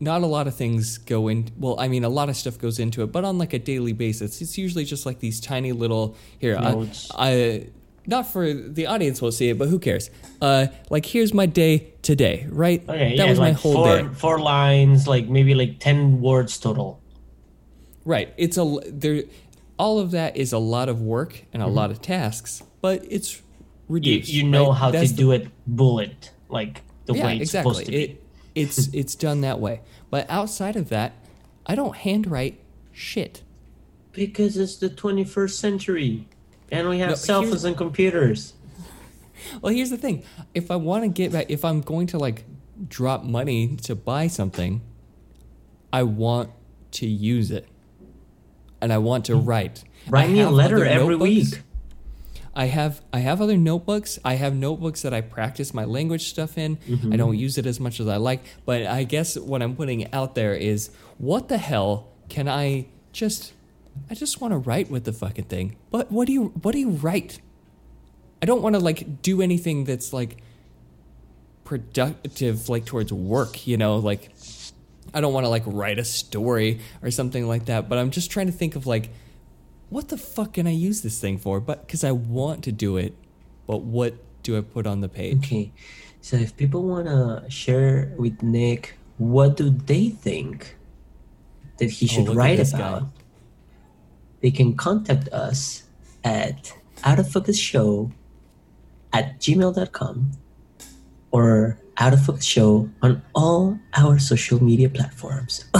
[0.00, 1.48] Not a lot of things go in.
[1.56, 3.92] Well, I mean, a lot of stuff goes into it, but on like a daily
[3.92, 6.56] basis, it's usually just like these tiny little here.
[6.56, 7.10] I, Notes.
[7.14, 7.68] I
[8.06, 10.10] not for the audience will see it, but who cares?
[10.42, 12.82] Uh, like here's my day today, right?
[12.86, 14.08] Okay, that yeah, was my whole four, day.
[14.14, 17.00] four lines, like maybe like ten words total.
[18.04, 18.34] Right.
[18.36, 19.22] It's a there.
[19.78, 21.74] All of that is a lot of work and a mm-hmm.
[21.74, 23.42] lot of tasks, but it's You,
[23.88, 24.32] reduced.
[24.32, 24.78] you know right?
[24.78, 27.72] how That's to the- do it bullet, like the yeah, way it's exactly.
[27.72, 28.02] supposed to be.
[28.02, 28.22] It,
[28.54, 29.80] it's it's done that way.
[30.10, 31.12] But outside of that,
[31.66, 32.60] I don't handwrite
[32.92, 33.42] shit.
[34.12, 36.28] Because it's the 21st century,
[36.70, 38.54] and we have No, cell phones and computers.
[39.60, 40.22] Well, here's the thing:
[40.54, 42.44] if I want to get back, if I'm going to like
[42.88, 44.80] drop money to buy something,
[45.92, 46.50] I want
[46.92, 47.66] to use it,
[48.84, 49.82] and I want to write.
[50.08, 51.52] Write me a letter every notebooks.
[51.52, 51.62] week.
[52.54, 54.18] I have I have other notebooks.
[54.22, 56.76] I have notebooks that I practice my language stuff in.
[56.76, 57.12] Mm-hmm.
[57.12, 60.12] I don't use it as much as I like, but I guess what I'm putting
[60.12, 63.54] out there is what the hell can I just
[64.10, 65.76] I just want to write with the fucking thing.
[65.90, 67.40] But what do you what do you write?
[68.42, 70.42] I don't want to like do anything that's like
[71.64, 74.30] productive like towards work, you know, like
[75.14, 78.30] I don't want to like write a story or something like that, but I'm just
[78.30, 79.10] trying to think of like
[79.90, 81.60] what the fuck can I use this thing for?
[81.60, 83.14] But because I want to do it,
[83.66, 85.38] but what do I put on the page?
[85.38, 85.72] Okay,
[86.20, 90.76] so if people want to share with Nick, what do they think
[91.78, 92.78] that he oh, should Oh, write this guy.
[92.78, 93.08] about?
[94.40, 95.84] They can contact us
[96.24, 96.72] at
[97.04, 98.10] out of focus show
[99.12, 100.32] at gmail.com
[101.30, 105.64] or out of focus show on all our social media platforms.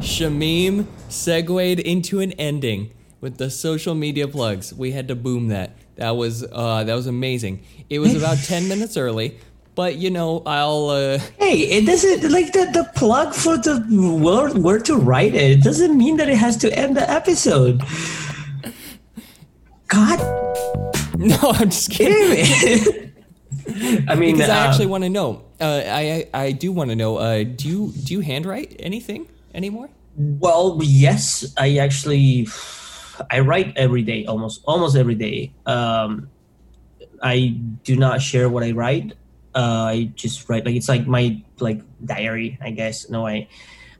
[0.00, 4.74] Shamim segued into an ending with the social media plugs.
[4.74, 5.76] We had to boom that.
[5.96, 7.62] That was uh, that was amazing.
[7.88, 9.38] It was about ten minutes early,
[9.74, 10.88] but you know I'll.
[10.88, 13.84] Uh, Hey, it doesn't like the, the plug for the
[14.20, 15.58] word where to write it.
[15.58, 17.82] It doesn't mean that it has to end the episode.
[19.88, 20.41] God
[21.28, 23.12] no, I'm just kidding.
[24.08, 25.44] I mean, Because I actually want to know.
[25.60, 27.16] Uh, I I I do want to know.
[27.16, 29.88] Uh, do you do you handwrite anything anymore?
[30.16, 32.46] well, yes, I actually
[33.30, 35.52] I write every day, almost almost every day.
[35.66, 36.28] Um,
[37.22, 37.54] I
[37.84, 39.12] do not share what I write.
[39.54, 43.08] Uh, I just write like it's like my like diary, I guess.
[43.08, 43.48] No, I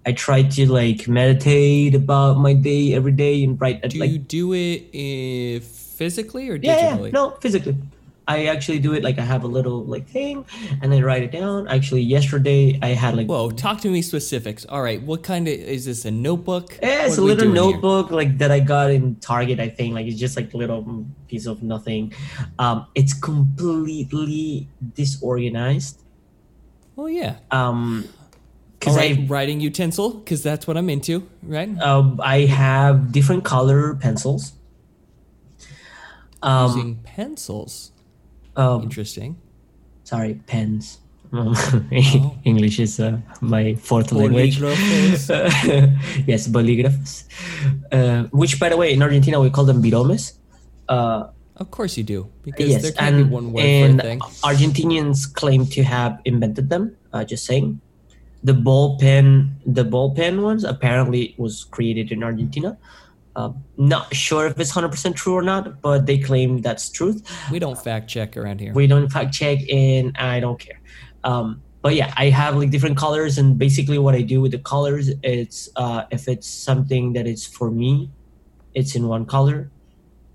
[0.05, 4.19] I try to like meditate about my day every day and write Do like you
[4.19, 5.65] do it uh,
[6.03, 7.13] physically or yeah, yeah, digitally?
[7.13, 7.77] no, physically.
[8.29, 10.45] I actually do it like I have a little like thing
[10.81, 11.67] and I write it down.
[11.69, 14.65] Actually, yesterday I had like Whoa, talk to me specifics.
[14.65, 16.05] All right, what kind of is this?
[16.05, 16.79] A notebook?
[16.83, 17.73] Yeah, it's a little doing here?
[17.73, 19.59] notebook like that I got in Target.
[19.61, 22.13] I think like it's just like a little piece of nothing.
[22.59, 26.01] Um, it's completely disorganized.
[26.97, 27.37] Well, yeah.
[27.51, 28.09] Um,
[28.79, 31.71] because right, I writing utensil, because that's what I'm into, right?
[31.81, 34.55] um, I have different color pencils.
[36.43, 37.93] Um, Using pencils.
[38.57, 39.37] um, Interesting.
[40.05, 40.99] sorry, pens.
[42.45, 44.61] English is uh, my fourth language.
[46.29, 47.25] Yes, bolígrafos.
[47.91, 50.35] Uh, which, by the way, in Argentina we call them biromes.
[50.89, 54.07] Uh, Of course you do, because yes, there can't and, be one word and for
[54.07, 54.21] a thing.
[54.43, 56.97] Argentinians claim to have invented them.
[57.13, 57.81] Uh, just saying,
[58.43, 62.77] the ball pen, the ball pen ones apparently was created in Argentina.
[63.35, 67.23] Uh, not sure if it's hundred percent true or not, but they claim that's truth.
[67.51, 68.75] We don't fact check around here.
[68.75, 70.81] We don't fact check, and I don't care.
[71.25, 74.59] Um, but yeah, I have like different colors, and basically what I do with the
[74.59, 78.11] colors, it's uh, if it's something that is for me,
[78.75, 79.71] it's in one color.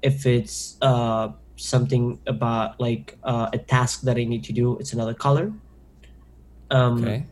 [0.01, 4.93] If it's uh, something about like uh, a task that I need to do, it's
[4.93, 5.53] another color.
[6.71, 7.25] Um, okay.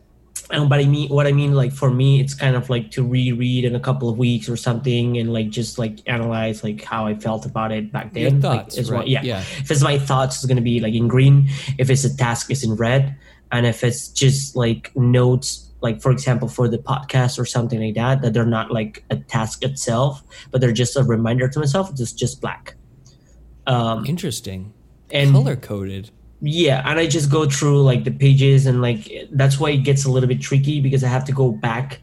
[0.50, 3.02] And but I mean, what I mean, like for me, it's kind of like to
[3.04, 7.06] reread in a couple of weeks or something, and like just like analyze like how
[7.06, 8.40] I felt about it back Your then.
[8.42, 8.96] thoughts, like, is right?
[8.98, 9.22] what- yeah.
[9.22, 9.40] Yeah.
[9.40, 11.48] If it's my thoughts, it's gonna be like in green.
[11.78, 13.16] If it's a task, it's in red.
[13.52, 17.94] And if it's just like notes, like for example, for the podcast or something like
[17.94, 21.90] that, that they're not like a task itself, but they're just a reminder to myself,
[21.90, 22.74] it's just black.
[23.66, 24.72] Um, Interesting.
[25.10, 26.10] and Color coded.
[26.40, 30.04] Yeah and i just go through like the pages and like that's why it gets
[30.04, 32.00] a little bit tricky because i have to go back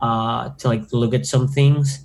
[0.00, 2.04] uh to like look at some things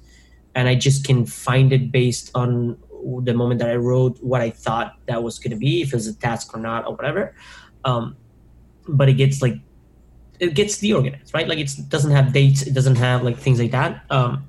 [0.56, 2.78] and i just can find it based on
[3.24, 5.96] the moment that i wrote what i thought that was going to be if it
[5.96, 7.36] was a task or not or whatever
[7.86, 8.16] um
[8.88, 9.56] but it gets like
[10.40, 13.72] it gets deorganized right like it doesn't have dates it doesn't have like things like
[13.72, 14.48] that um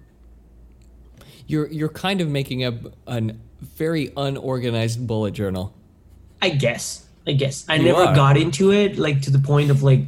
[1.47, 5.75] You're you're kind of making a an very unorganized bullet journal.
[6.41, 7.07] I guess.
[7.27, 7.65] I guess.
[7.69, 8.15] I You never are.
[8.15, 10.05] got into it like to the point of like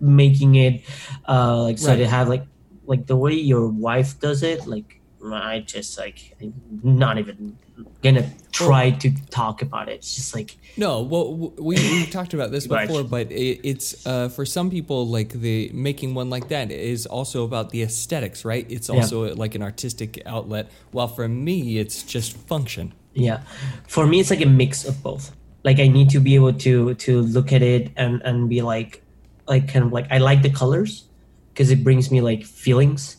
[0.00, 0.82] making it
[1.26, 1.96] uh like so Right.
[1.98, 2.44] to have like
[2.86, 5.00] like the way your wife does it, like
[5.32, 7.56] I just like I'm not even
[8.02, 9.94] gonna try to talk about it.
[9.96, 14.28] It's just like No, well, we we talked about this before, but it, it's uh,
[14.28, 18.66] for some people like the making one like that is also about the aesthetics, right?
[18.70, 18.96] It's Yeah.
[18.96, 20.70] also like an artistic outlet.
[20.92, 22.92] While for me, it's just function.
[23.14, 23.40] yeah.
[23.88, 25.32] For me it's like a mix of both.
[25.66, 29.02] Like I need to be able to to look at it and and be like
[29.50, 31.04] like kind of like I like the colors
[31.52, 33.18] because it brings me like feelings.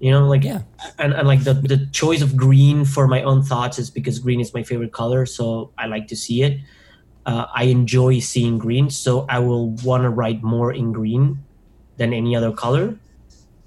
[0.00, 0.62] You know, like Yeah.
[0.98, 4.38] and, and like the, the choice of green for my own thoughts is because green
[4.40, 6.60] is my favorite color so i like to see it
[7.24, 11.38] uh, i enjoy seeing green so i will want to write more in green
[11.96, 12.98] than any other color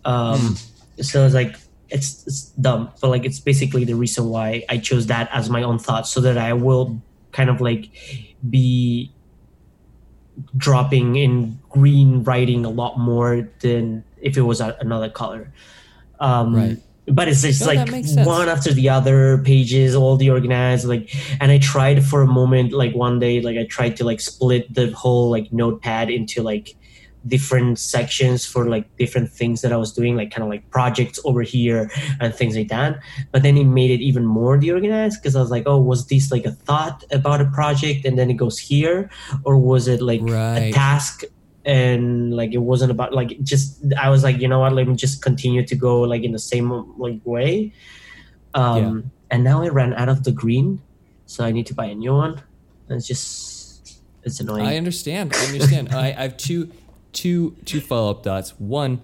[0.06, 0.56] um,
[1.02, 1.56] so it's like
[1.90, 5.64] it's, it's dumb but like it's basically the reason why i chose that as my
[5.64, 7.02] own thoughts so that i will
[7.32, 7.90] kind of like
[8.50, 9.12] be
[10.56, 15.52] dropping in green writing a lot more than if it was a, another color
[16.20, 16.78] um, Right.
[17.08, 18.28] but it's just No, like that makes sense.
[18.28, 22.72] one after the other pages all the organized like and i tried for a moment
[22.72, 26.76] like one day like i tried to like split the whole like notepad into like
[27.28, 31.20] different sections for like different things that i was doing like kind of like projects
[31.26, 33.00] over here and things like that.
[33.32, 36.32] But then it made it even more deorganized because i was like oh was this
[36.32, 39.10] like a thought about a project and then it goes here?
[39.44, 41.24] Or was it like a task
[41.66, 44.74] and like it wasn't about like just i was like you know what?
[44.74, 47.74] Let me just continue to go like in the same like way.
[48.54, 50.82] Um and now i ran out of the green
[51.26, 52.42] so i need to buy a new one.
[52.88, 53.58] And it's just
[54.28, 54.66] it's annoying.
[54.66, 55.34] I understand.
[55.34, 55.94] I understand.
[55.94, 56.70] I, I have two,
[57.18, 58.52] two, two follow up thoughts.
[58.60, 59.02] One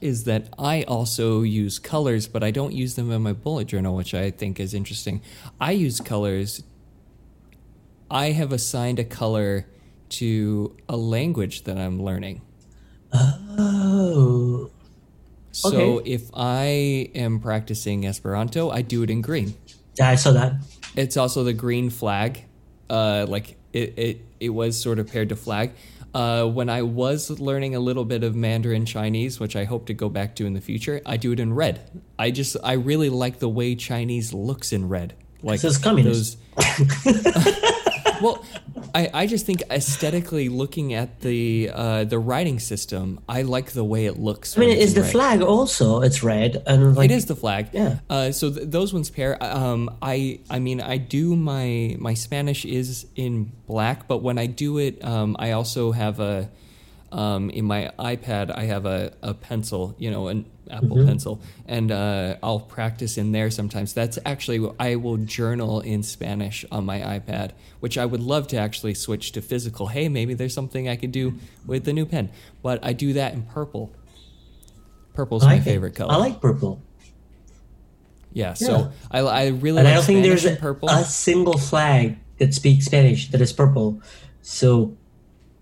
[0.00, 3.96] is that I also use colors, but I don't use them in my bullet journal,
[3.96, 5.22] which I think is interesting.
[5.60, 6.62] I use colors.
[8.10, 9.66] I have assigned a color
[10.20, 12.42] to a language that I'm learning.
[13.12, 14.70] oh
[15.52, 16.10] So Okay.
[16.12, 19.54] if I am practicing Esperanto, I do it in green.
[19.98, 20.52] yeah i saw that
[20.94, 22.44] It's also the green flag.
[22.88, 25.72] Uh, like it, it, it was sort of paired to flag.
[26.16, 29.92] Uh, when I was learning a little bit of Mandarin Chinese, which I hope to
[29.94, 31.90] go back to in the future, I do it in red.
[32.18, 35.12] I just I really like the way Chinese looks in red.
[35.42, 36.38] Like So it's communist.
[36.56, 37.22] those-
[38.22, 38.44] well,
[38.94, 43.84] I, I just think aesthetically looking at the uh, the writing system, I like the
[43.84, 44.56] way it looks.
[44.56, 45.12] i mean it's is the red.
[45.12, 47.68] flag also it's red and like it is the flag.
[47.72, 47.98] Yeah.
[48.08, 49.42] Uh, so th- those ones pair.
[49.42, 54.46] Um, I I mean I do my my Spanish is in black, but when I
[54.46, 56.48] do it, um, I also have a
[57.12, 61.06] um, in my iPad I have a, a pencil, you know, an Apple Mm-hmm.
[61.06, 63.92] pencil, and uh, I'll practice in there sometimes.
[63.92, 68.56] That's actually I will journal in Spanish on my iPad, which I would love to
[68.56, 69.86] actually switch to physical.
[69.86, 71.34] Hey, maybe there's something I could do
[71.66, 72.30] with the new pen,
[72.62, 73.92] but I do that in purple.
[75.14, 75.64] Purple's my like it.
[75.64, 76.12] favorite color.
[76.12, 76.82] i like purple
[78.32, 78.54] Yeah, Yeah.
[78.54, 80.88] so I, I really and like i don't think there's a, purple.
[80.90, 84.00] a single flag that speaks spanish that is purple
[84.42, 84.94] so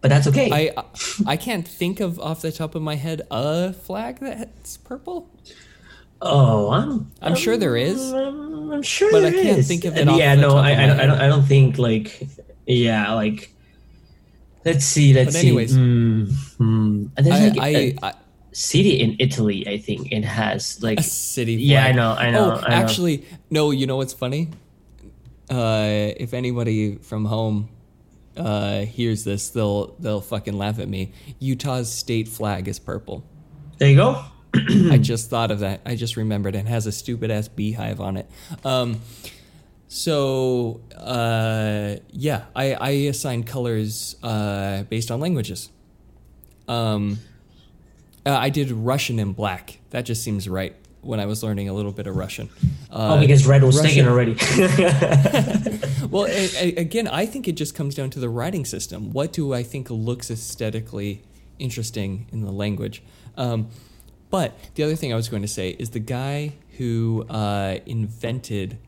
[0.05, 0.85] but that's okay I
[1.27, 5.31] I can't think of off the top of my head a flag that's purple.
[6.21, 7.11] Oh, I'm.
[7.21, 8.13] I'm sure there is.
[8.13, 9.69] I'm, I'm sure But I can't is.
[9.69, 11.21] think of it off yeah, the no, top I, I, don't, I don't.
[11.21, 12.29] I don't think like.
[12.67, 13.53] Yeah, like.
[14.65, 15.13] Let's see.
[15.13, 15.49] Let's But see.
[15.49, 15.77] anyways.
[15.77, 16.27] Mm,
[16.61, 17.11] mm.
[17.17, 18.13] And there's I, like a I, I
[18.53, 19.69] city in Italy.
[19.69, 21.01] I think it has like.
[21.01, 21.55] a city.
[21.55, 22.77] Yeah, I know, I know, Oh, I know.
[22.77, 23.71] actually, no.
[23.71, 24.49] You know what's funny?
[25.51, 27.69] Uh, if anybody from home
[28.37, 31.13] uh, hears this, they'll they'll fucking laugh at me.
[31.39, 33.25] Utah's state flag is purple.
[33.79, 34.25] There you go.
[34.91, 35.81] I just thought of that.
[35.85, 36.55] I just remembered.
[36.55, 38.31] It has a stupid ass beehive on it.
[38.65, 39.01] Um,
[39.89, 45.71] so uh, yeah, I, I assign colors uh, based on languages.
[46.67, 47.19] Um,
[48.27, 49.79] uh, I did Russian in black.
[49.91, 50.75] That just seems right
[51.05, 52.49] when I was learning a little bit of Russian.
[52.91, 54.33] Uh, oh, because red was taken already.
[56.11, 59.13] well, a, a- again, I think it just comes down to the writing system.
[59.13, 61.23] What do I think looks aesthetically
[61.59, 63.03] interesting in the language?
[63.37, 63.69] Um,
[64.31, 68.79] but the other thing I was going to say is the guy who uh, invented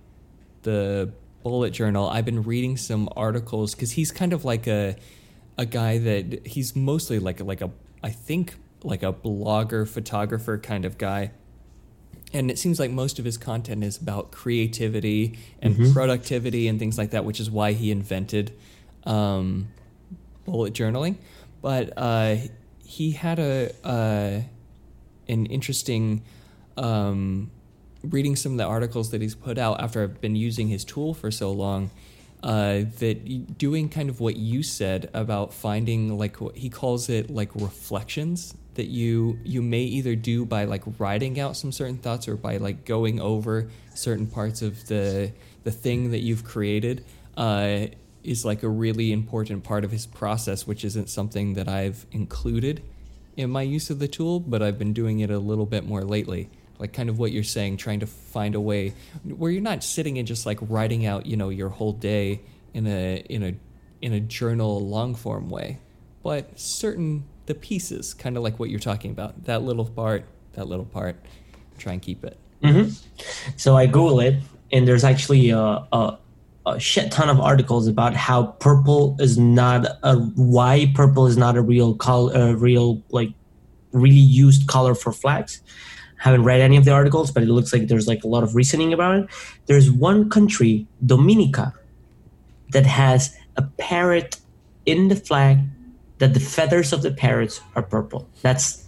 [0.63, 1.13] the
[1.43, 4.97] bullet journal, I've been reading some articles because he's kind of like a
[5.59, 7.71] a guy that he's mostly like like a
[8.03, 11.31] I think like a blogger photographer kind of guy.
[12.33, 16.99] And it seems like most of his content is about creativity and productivity and things
[16.99, 18.53] like that, which is why he invented
[19.05, 19.69] um,
[20.45, 21.17] bullet journaling.
[21.63, 22.37] But uh,
[22.85, 24.41] he had a uh,
[25.29, 26.23] an interesting
[26.77, 27.51] um,
[28.03, 31.15] reading some of the articles that he's put out after I've been using his tool
[31.15, 31.91] for so long.
[32.43, 37.31] Uh, that doing kind of what you said about finding like what he calls it
[37.31, 42.29] like reflections that you you may either do by like writing out some certain thoughts
[42.29, 45.33] or by like going over certain parts of the
[45.65, 47.05] the thing that you've created
[47.37, 47.87] uh,
[48.23, 52.83] is like a really important part of his process, which isn't something that I've included
[53.37, 56.03] in my use of the tool, but I've been doing it a little bit more
[56.03, 56.49] lately.
[56.79, 60.19] Like kind of what you're saying, trying to find a way where you're not sitting
[60.19, 62.41] and just like writing out, you know, your whole day
[62.75, 63.55] in a in a
[64.03, 65.79] in a journal long form way,
[66.23, 69.45] but certain the pieces, kind of like what you're talking about.
[69.45, 71.17] That little part, that little part.
[71.79, 72.39] Try and keep it.
[72.63, 72.91] Mm-hmm.
[73.57, 74.37] So I Google it,
[74.73, 76.19] and there's actually a, a,
[76.67, 81.57] a shit ton of articles about how purple is not a why purple is not
[81.57, 83.31] a real color, a real like
[83.93, 85.63] really used color for flags.
[86.19, 88.55] Haven't read any of the articles, but it looks like there's like a lot of
[88.55, 89.29] reasoning about it.
[89.67, 91.75] There's one country, Dominica,
[92.71, 94.39] that has a parrot
[94.87, 95.59] in the flag
[96.19, 98.29] that the feathers of the parrots are purple.
[98.43, 98.85] That's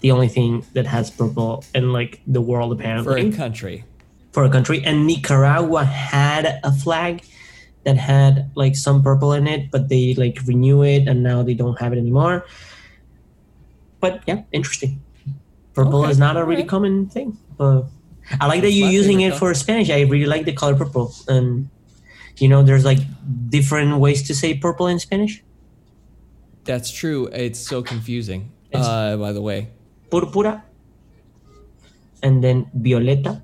[0.00, 3.30] the only thing that has purple in like the world apparently.
[3.30, 3.84] For a country.
[4.32, 4.82] for a country.
[4.84, 7.22] And Nicaragua had a flag
[7.84, 11.54] that had like some purple in it, but they like renew it and now they
[11.54, 12.44] don't have it anymore.
[14.00, 15.02] But yeah, interesting.
[15.74, 17.38] Purple Okay, is not a really common thing.
[17.56, 17.84] But
[18.40, 19.90] I like that you're using it for Spanish.
[19.90, 21.14] I really like the color purple.
[21.28, 21.68] And
[22.38, 22.98] you know, there's like
[23.48, 25.42] different ways to say purple in Spanish.
[26.70, 27.26] That's true.
[27.34, 28.54] It's so confusing.
[28.70, 29.74] It's- Uh, by the way,
[30.06, 30.62] Púrpura.
[32.22, 33.42] And then violeta,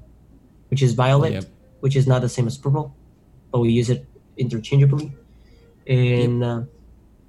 [0.70, 1.44] which is violet, Yep.
[1.82, 2.94] which is not the same as purple,
[3.50, 4.06] but we use it
[4.38, 5.10] interchangeably.
[5.88, 6.60] And uh,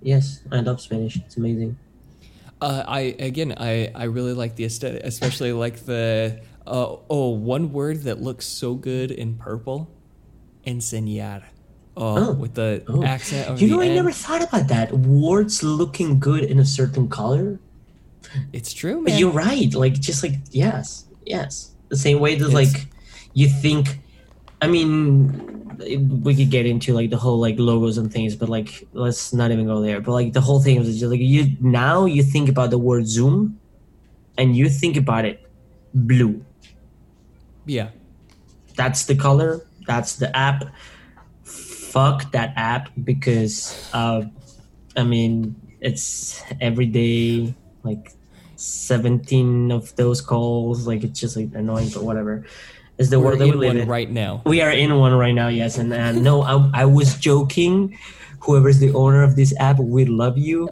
[0.06, 1.18] yes, I love Spanish.
[1.18, 1.78] It's amazing.
[2.62, 7.72] Uh, I again, I I really like the aesthetic, especially like the uh, oh one
[7.74, 9.90] word that looks so good in purple,
[10.66, 11.42] enseñar.
[11.98, 12.32] Oh, Oh.
[12.34, 13.04] with the Oh.
[13.04, 13.60] accent.
[13.60, 13.96] You know, I end.
[13.96, 14.94] never thought about that.
[14.94, 17.60] Words looking good in a certain color.
[18.54, 19.20] It's true, But man.
[19.20, 19.74] you're right.
[19.74, 21.72] Like, just like, yes, yes.
[21.90, 22.88] The same way that, like,
[23.34, 24.00] you think,
[24.62, 24.94] I mean,
[26.24, 29.52] we could get into like the whole like logos and things, but like, let's not
[29.52, 30.02] even go there.
[30.02, 33.08] But like, the whole thing is just like, you now you think about the word
[33.08, 33.60] Zoom
[34.38, 35.46] and you think about it
[35.94, 36.44] blue.
[37.66, 37.90] yeah,
[38.76, 40.64] That's the color, that's the app.
[41.98, 44.22] Fuck that app because, uh,
[44.96, 48.14] I mean, it's every day, like
[48.56, 50.86] 17 of those calls.
[50.86, 52.46] Like, it's just like annoying, but whatever.
[53.00, 53.88] It's the we're world that we live in.
[53.88, 54.44] right now.
[54.46, 55.80] We are in one right now, yes.
[55.80, 57.98] And uh, no, I, I was joking.
[58.42, 60.70] Whoever's the owner of this app, we love you.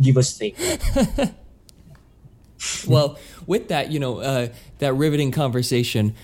[0.00, 0.58] Give us things.
[2.86, 4.48] well, with that, you know, uh,
[4.78, 6.14] that riveting conversation.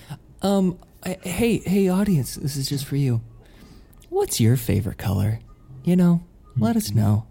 [0.41, 3.19] Um, I, hey, hey, audience, this is just for you.
[4.09, 5.39] What's your favorite color?
[5.83, 6.23] You know,
[6.57, 7.25] let us know.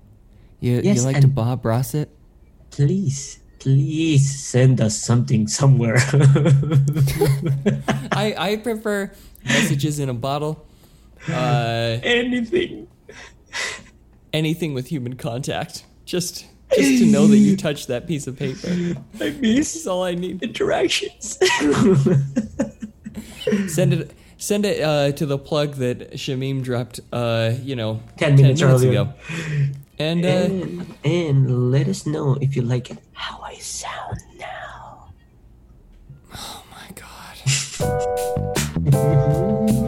[0.61, 2.11] You, Yes, you like to Bob Ross it?
[2.71, 5.97] Please, please send us something somewhere.
[8.13, 9.11] I, I prefer
[9.45, 10.67] messages in a bottle.
[11.29, 12.87] Uh, Anything.
[14.33, 15.85] anything with human contact.
[16.05, 18.69] Just just to know that you touched that piece of paper.
[19.21, 20.43] I This is all I need.
[20.43, 21.39] interactions.
[23.69, 28.37] Send it send it uh, to the plug that Shamim dropped uh, you know 10
[28.37, 28.91] minutes earlier.
[28.91, 29.13] ago.
[29.99, 35.11] And uh, and, and let us know if you like how I sound now.
[36.35, 36.89] oh my
[39.69, 39.85] god.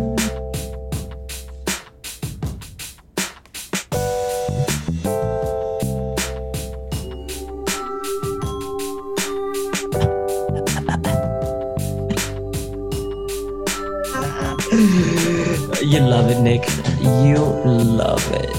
[15.90, 16.68] You love it, Nick.
[17.00, 18.56] You love it.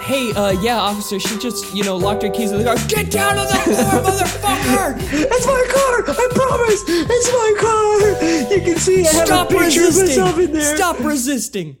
[0.00, 2.76] Hey, uh, yeah, officer, she just, you know, locked her keys in the car.
[2.86, 3.74] Get down on the floor,
[4.04, 4.94] motherfucker!
[5.12, 6.04] It's my car!
[6.06, 6.84] I promise!
[6.86, 8.56] It's my car!
[8.56, 10.22] You can see I have Stop a picture of resisting!
[10.22, 10.76] myself in there.
[10.76, 11.76] Stop resisting!